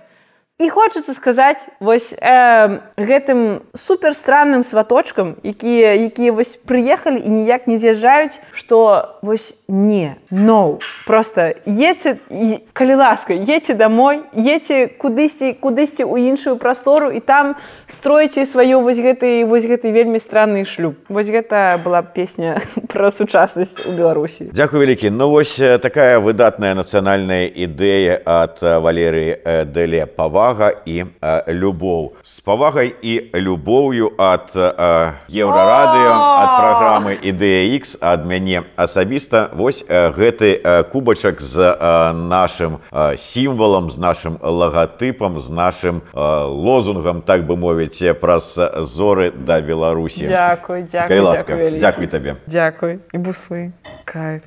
І 0.58 0.68
хочацца 0.70 1.10
сказаць 1.14 1.66
вось 1.80 2.14
э, 2.14 2.78
гэтым 2.94 3.66
суперстранным 3.74 4.62
сваточкам 4.62 5.34
якія 5.42 5.98
якія 5.98 6.30
вось 6.30 6.54
прыехалі 6.62 7.18
і 7.18 7.26
ніяк 7.26 7.66
не 7.66 7.74
з'язджаюць 7.74 8.38
што 8.54 9.18
вось 9.18 9.58
не 9.66 10.14
но 10.30 10.78
no. 10.78 10.84
просто 11.10 11.58
едце 11.66 12.22
калі 12.70 12.94
ласка 12.94 13.34
едце 13.34 13.74
домой 13.74 14.22
едце 14.30 14.94
кудысьці 14.94 15.58
кудысьці 15.58 16.06
ў 16.06 16.30
іншую 16.30 16.54
прастору 16.54 17.10
і 17.10 17.18
там 17.18 17.58
стройце 17.90 18.46
сваю 18.46 18.78
вось 18.78 19.02
гэты 19.02 19.42
вось 19.50 19.66
гэты 19.66 19.90
вельмі 19.90 20.22
странны 20.22 20.62
шлюб. 20.62 20.94
Вось 21.10 21.34
гэта 21.34 21.82
была 21.82 22.06
песня 22.06 22.62
про 22.94 23.10
сучаснасць 23.10 23.82
у 23.82 23.90
беларусі. 23.90 24.54
Дякую 24.54 24.86
вялікі. 24.86 25.10
Ну 25.10 25.34
вось 25.34 25.58
такая 25.82 26.22
выдатная 26.22 26.78
нацыянальная 26.78 27.50
ідэя 27.50 28.22
ад 28.22 28.62
валеры 28.62 29.34
дэле 29.66 30.06
пава 30.06 30.43
павага 30.44 30.72
і 30.84 31.04
э, 31.20 31.52
любоў. 31.52 32.20
З 32.22 32.40
павагай 32.40 32.92
і 33.00 33.32
любоўю 33.32 34.12
ад 34.20 34.52
э, 34.52 35.16
еўрарадыё 35.32 36.12
ад 36.12 36.50
праграмы 36.60 37.12
ідэX 37.16 37.96
ад 38.04 38.28
мяне 38.28 38.68
асабіста. 38.76 39.48
Вось 39.56 39.84
э, 39.88 40.12
гэты 40.12 40.60
э, 40.60 40.84
кубачак 40.92 41.40
з 41.40 41.56
э, 41.56 42.12
нашим 42.12 42.78
э, 42.92 43.16
сімвалам 43.16 43.90
з 43.90 43.98
нашим 43.98 44.36
лагатыпам 44.36 45.40
з 45.40 45.48
нашим 45.48 46.02
э, 46.12 46.44
лозунгам 46.44 47.22
так 47.22 47.46
бы 47.48 47.56
мовіць 47.56 48.04
праз 48.20 48.60
зоры 48.84 49.32
да 49.32 49.60
беларусі. 49.60 50.28
Дякуй, 50.28 50.84
дякуй, 50.92 51.20
ласка 51.20 51.56
дзякуй 51.56 52.06
табе. 52.06 52.36
Дзякуй 52.46 53.00
і 53.12 53.18
буслы. 53.18 53.72
Кайф 54.04 54.44